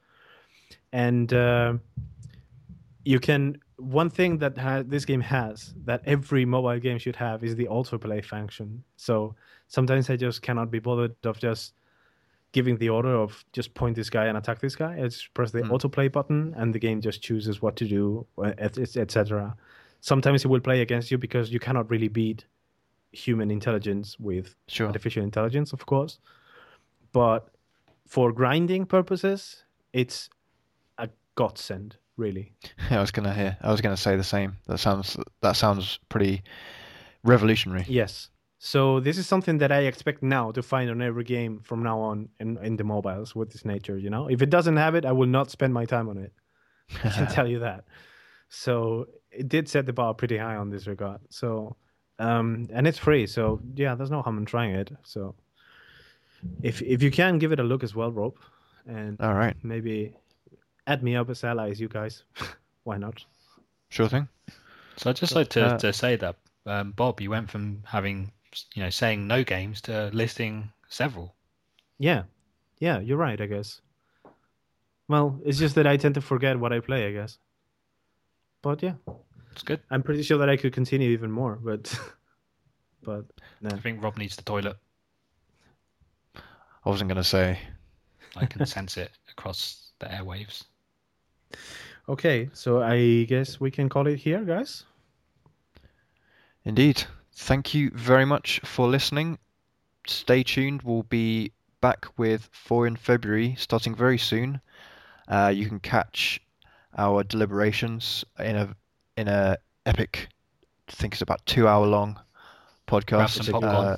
[0.91, 1.73] and uh,
[3.03, 3.59] you can.
[3.77, 7.65] One thing that ha- this game has that every mobile game should have is the
[7.65, 8.83] autoplay function.
[8.95, 9.35] So
[9.67, 11.73] sometimes I just cannot be bothered of just
[12.53, 14.95] giving the order of just point this guy and attack this guy.
[14.97, 15.71] I just press the Hmm.
[15.73, 18.97] autoplay button, and the game just chooses what to do, etc.
[18.97, 19.17] Et, et.
[20.11, 22.45] Sometimes it will play against you because you cannot really beat
[23.11, 24.87] human intelligence with Sure.
[24.87, 26.19] artificial intelligence, of course.
[27.11, 27.41] But
[28.05, 30.29] for grinding purposes, it's
[30.97, 32.53] a godsend, really.
[32.89, 33.57] I was gonna hear.
[33.61, 34.51] I was gonna say the same.
[34.67, 35.17] That sounds.
[35.41, 36.41] That sounds pretty
[37.23, 37.85] revolutionary.
[37.87, 38.29] Yes.
[38.59, 41.99] So this is something that I expect now to find on every game from now
[41.99, 44.29] on in, in the mobiles with this nature, you know?
[44.29, 46.33] If it doesn't have it, I will not spend my time on it.
[47.03, 47.83] I can tell you that.
[48.49, 51.19] So it did set the bar pretty high on this regard.
[51.29, 51.75] So
[52.19, 54.91] um and it's free, so yeah, there's no harm in trying it.
[55.03, 55.35] So
[56.61, 58.35] if if you can give it a look as well, Rob,
[58.85, 59.55] and All right.
[59.63, 60.13] maybe
[60.85, 62.23] add me up as allies, you guys.
[62.83, 63.23] Why not?
[63.89, 64.27] Sure thing.
[64.97, 66.35] So I'd just like to, Uh, to say that
[66.65, 68.31] um, Bob, you went from having
[68.73, 71.35] you know saying no games to listing several.
[71.99, 72.23] Yeah.
[72.79, 73.81] Yeah, you're right, I guess.
[75.07, 77.37] Well, it's just that I tend to forget what I play, I guess.
[78.61, 78.93] But yeah,
[79.51, 79.81] It's good.
[79.89, 81.99] I'm pretty sure that I could continue even more, but
[83.03, 83.25] but
[83.61, 83.69] no.
[83.69, 84.77] I think Rob needs the toilet.
[86.35, 87.59] I wasn't gonna say.
[88.35, 90.63] I can sense it across the airwaves.
[92.09, 94.83] Okay, so I guess we can call it here, guys.
[96.63, 97.03] Indeed.
[97.33, 99.37] Thank you very much for listening.
[100.07, 100.81] Stay tuned.
[100.81, 101.51] We'll be
[101.81, 104.59] back with four in February, starting very soon.
[105.27, 106.41] Uh, you can catch
[106.97, 108.75] our deliberations in a
[109.15, 110.29] in a epic.
[110.89, 112.19] I think it's about two hour long
[112.87, 113.07] podcast.
[113.07, 113.75] Grab some popcorn.
[113.75, 113.97] Uh,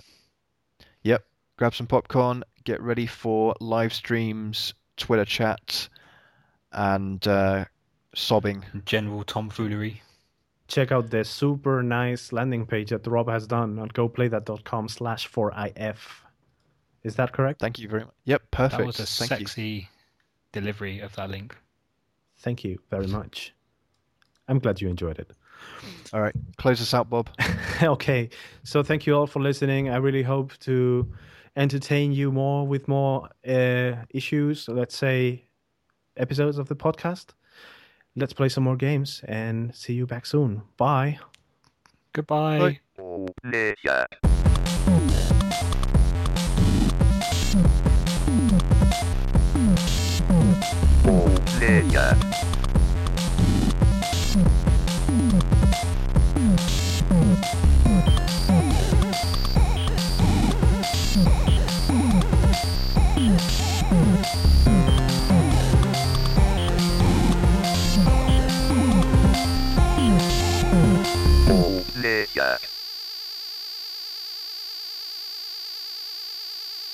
[1.03, 1.25] yep.
[1.57, 2.43] Grab some popcorn.
[2.63, 5.89] Get ready for live streams, Twitter chat,
[6.71, 7.65] and uh,
[8.15, 8.65] sobbing.
[8.85, 10.01] General tomfoolery.
[10.67, 15.97] Check out the super nice landing page that Rob has done on goplaythat.com slash 4if.
[17.03, 17.59] Is that correct?
[17.59, 18.13] Thank you very much.
[18.25, 18.77] Yep, perfect.
[18.77, 19.47] That was a Thank you.
[19.47, 19.89] sexy
[20.51, 21.55] delivery of that link.
[22.39, 23.53] Thank you very much.
[24.47, 25.31] I'm glad you enjoyed it.
[26.13, 27.29] All right, close us out, Bob.
[27.83, 28.29] okay,
[28.63, 29.89] so thank you all for listening.
[29.89, 31.07] I really hope to
[31.55, 35.43] entertain you more with more uh, issues, let's say
[36.17, 37.27] episodes of the podcast.
[38.15, 40.63] Let's play some more games and see you back soon.
[40.77, 41.19] Bye.
[42.13, 42.79] Goodbye.
[51.03, 51.35] Bye.
[51.59, 52.58] Player.